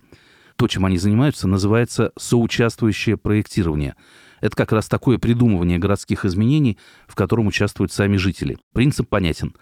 [0.56, 3.96] То, чем они занимаются, называется соучаствующее проектирование.
[4.42, 8.58] Это как раз такое придумывание городских изменений, в котором участвуют сами жители.
[8.74, 9.56] Принцип понятен.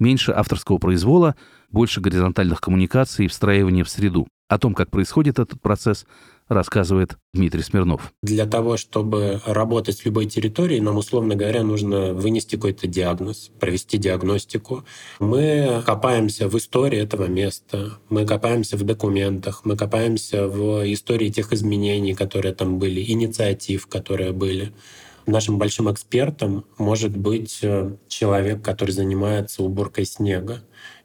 [0.00, 1.36] Меньше авторского произвола,
[1.70, 4.26] больше горизонтальных коммуникаций и встраивания в среду.
[4.48, 6.04] О том, как происходит этот процесс,
[6.48, 8.12] рассказывает Дмитрий Смирнов.
[8.22, 13.98] Для того, чтобы работать с любой территорией, нам, условно говоря, нужно вынести какой-то диагноз, провести
[13.98, 14.84] диагностику.
[15.20, 21.52] Мы копаемся в истории этого места, мы копаемся в документах, мы копаемся в истории тех
[21.52, 24.72] изменений, которые там были, инициатив, которые были.
[25.26, 30.62] Нашим большим экспертом может быть э, человек, который занимается уборкой снега,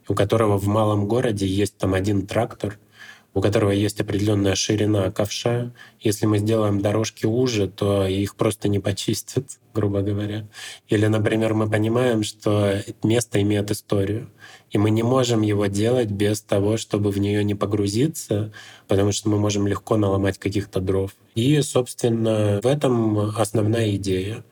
[0.10, 2.78] у которого в малом городе есть там один трактор—
[3.34, 5.72] у которого есть определенная ширина ковша.
[6.00, 10.48] Если мы сделаем дорожки уже, то их просто не почистят, грубо говоря.
[10.88, 14.30] Или, например, мы понимаем, что место имеет историю,
[14.72, 18.52] и мы не можем его делать без того, чтобы в нее не погрузиться,
[18.88, 21.16] потому что мы можем легко наломать каких-то дров.
[21.36, 24.44] И, собственно, в этом основная идея.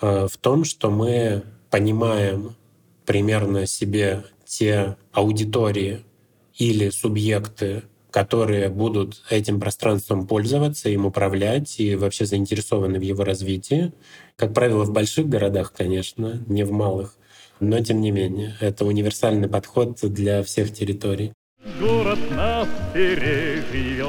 [0.00, 2.56] Э, в том, что мы понимаем
[3.04, 6.04] примерно себе те аудитории
[6.56, 7.82] или субъекты,
[8.16, 13.92] которые будут этим пространством пользоваться, им управлять и вообще заинтересованы в его развитии.
[14.36, 17.18] Как правило, в больших городах, конечно, не в малых.
[17.60, 21.34] Но тем не менее, это универсальный подход для всех территорий.
[21.78, 24.08] Город нас переживет,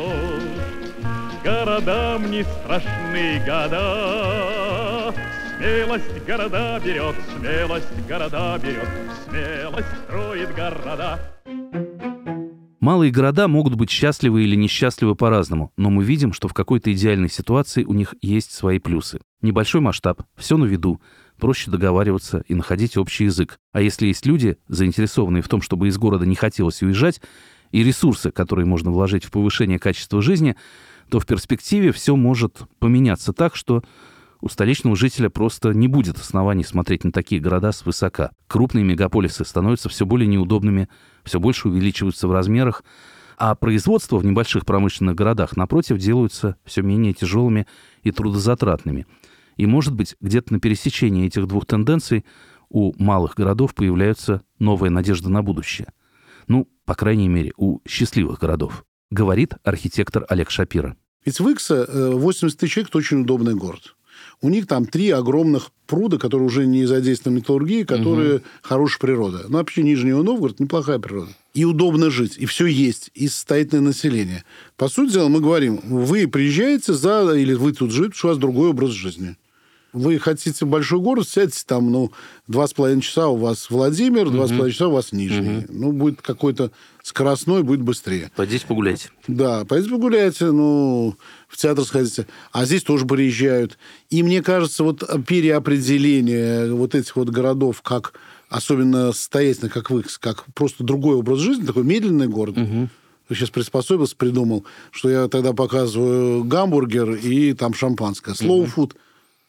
[1.44, 5.14] городам не страшны года.
[5.58, 8.88] Смелость города берет, смелость города берет,
[9.28, 11.20] смелость строит города.
[12.88, 17.30] Малые города могут быть счастливы или несчастливы по-разному, но мы видим, что в какой-то идеальной
[17.30, 19.20] ситуации у них есть свои плюсы.
[19.42, 21.02] Небольшой масштаб, все на виду,
[21.38, 23.58] проще договариваться и находить общий язык.
[23.74, 27.20] А если есть люди, заинтересованные в том, чтобы из города не хотелось уезжать,
[27.72, 30.56] и ресурсы, которые можно вложить в повышение качества жизни,
[31.10, 33.84] то в перспективе все может поменяться так, что
[34.42, 38.32] у столичного жителя просто не будет оснований смотреть на такие города свысока.
[38.48, 40.90] Крупные мегаполисы становятся все более неудобными,
[41.24, 42.84] все больше увеличиваются в размерах,
[43.38, 47.68] а производство в небольших промышленных городах, напротив, делаются все менее тяжелыми
[48.04, 49.06] и трудозатратными.
[49.58, 52.26] И, может быть, где-то на пересечении этих двух тенденций
[52.70, 55.88] у малых городов появляется новая надежда на будущее.
[56.48, 60.96] Ну, по крайней мере, у счастливых городов, говорит архитектор Олег Шапира.
[61.26, 63.96] Ведь в Икса 80 тысяч человек– это очень удобный город.
[64.42, 68.44] У них там три огромных пруда, которые уже не задействованы металлургией, которые угу.
[68.62, 69.46] хорошая природа.
[69.48, 71.32] Ну, вообще Нижний Новгород неплохая природа.
[71.54, 74.44] И удобно жить, и все есть, и состоятельное население.
[74.76, 78.38] По сути дела, мы говорим, вы приезжаете за, или вы тут живете, что у вас
[78.38, 79.36] другой образ жизни.
[79.94, 82.12] Вы хотите большой город, сядьте там, ну,
[82.48, 85.60] два с половиной часа у вас Владимир, два с половиной часа у вас Нижний.
[85.60, 85.66] Угу.
[85.70, 86.72] Ну, будет какой-то
[87.04, 88.32] скоростной, будет быстрее.
[88.36, 89.10] Пойдите погуляйте.
[89.28, 91.16] Да, пойдите погуляйте, ну,
[91.48, 92.28] в театр сходите.
[92.52, 93.78] А здесь тоже приезжают.
[94.10, 98.14] И мне кажется, вот переопределение вот этих вот городов как
[98.50, 102.58] особенно состоятельно, как вы, как просто другой образ жизни, такой медленный город.
[102.58, 102.90] Угу.
[103.30, 108.34] Сейчас приспособился, придумал, что я тогда показываю гамбургер и там шампанское.
[108.34, 108.72] Slow угу.
[108.76, 108.96] food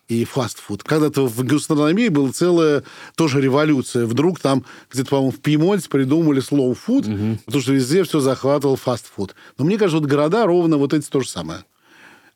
[0.09, 0.83] и фастфуд.
[0.83, 2.83] Когда-то в гастрономии была целая
[3.15, 4.07] тоже революция.
[4.07, 7.39] Вдруг там где-то, по-моему, в Пьемонте придумали slow food, угу.
[7.45, 9.35] потому что везде все захватывал фастфуд.
[9.59, 11.65] Но мне кажется, вот города ровно вот эти то же самое.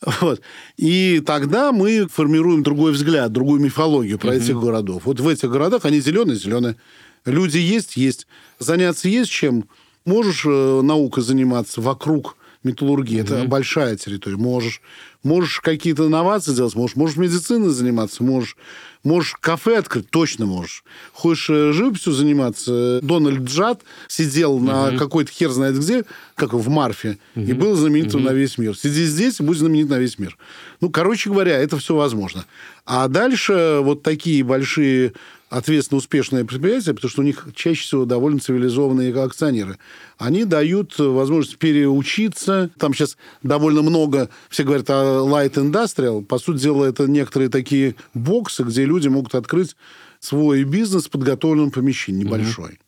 [0.20, 0.40] Вот.
[0.76, 4.36] И тогда мы формируем другой взгляд, другую мифологию про угу.
[4.36, 5.02] этих городов.
[5.04, 6.76] Вот в этих городах они зеленые, зеленые.
[7.24, 8.26] Люди есть, есть.
[8.58, 9.64] Заняться есть чем.
[10.04, 13.20] Можешь э, наукой заниматься вокруг металлургии.
[13.20, 13.34] Угу.
[13.34, 14.36] Это большая территория.
[14.36, 14.80] Можешь.
[15.22, 18.56] Можешь какие-то инновации делать, можешь, можешь медициной заниматься, можешь,
[19.04, 20.82] можешь кафе открыть, точно можешь.
[21.12, 24.64] Хочешь э, живописью заниматься, Дональд Джад сидел угу.
[24.64, 26.04] на какой-то хер знает где,
[26.34, 27.46] как в Марфе, угу.
[27.46, 28.30] и был знаменитым угу.
[28.30, 28.76] на весь мир.
[28.76, 30.36] Сиди здесь и будь знаменит на весь мир.
[30.80, 32.44] Ну, короче говоря, это все возможно.
[32.84, 35.12] А дальше вот такие большие
[35.52, 39.78] ответственно успешные предприятия, потому что у них чаще всего довольно цивилизованные акционеры.
[40.16, 42.70] Они дают возможность переучиться.
[42.78, 46.24] Там сейчас довольно много, все говорят о light industrial.
[46.24, 49.76] По сути дела, это некоторые такие боксы, где люди могут открыть
[50.20, 52.78] свой бизнес в подготовленном помещении, небольшой.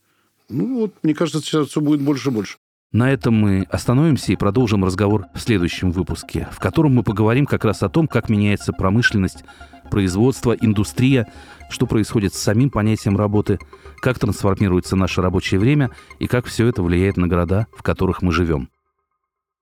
[0.48, 0.56] Угу.
[0.56, 2.56] Ну, вот, мне кажется, сейчас все будет больше и больше.
[2.94, 7.64] На этом мы остановимся и продолжим разговор в следующем выпуске, в котором мы поговорим как
[7.64, 9.44] раз о том, как меняется промышленность,
[9.90, 11.26] производство, индустрия,
[11.70, 13.58] что происходит с самим понятием работы,
[13.96, 15.90] как трансформируется наше рабочее время
[16.20, 18.68] и как все это влияет на города, в которых мы живем.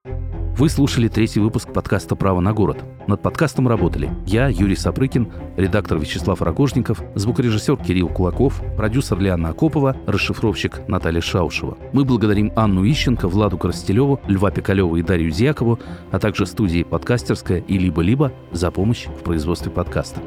[0.04, 2.84] Вы слушали третий выпуск подкаста «Право на город».
[3.06, 9.96] Над подкастом работали я, Юрий Сапрыкин, редактор Вячеслав Рогожников, звукорежиссер Кирилл Кулаков, продюсер Лиана Акопова,
[10.06, 11.78] расшифровщик Наталья Шаушева.
[11.92, 15.78] Мы благодарим Анну Ищенко, Владу Коростелеву, Льва Пикалева и Дарью Дьякову,
[16.10, 20.20] а также студии «Подкастерская» и «Либо-либо» за помощь в производстве подкаста.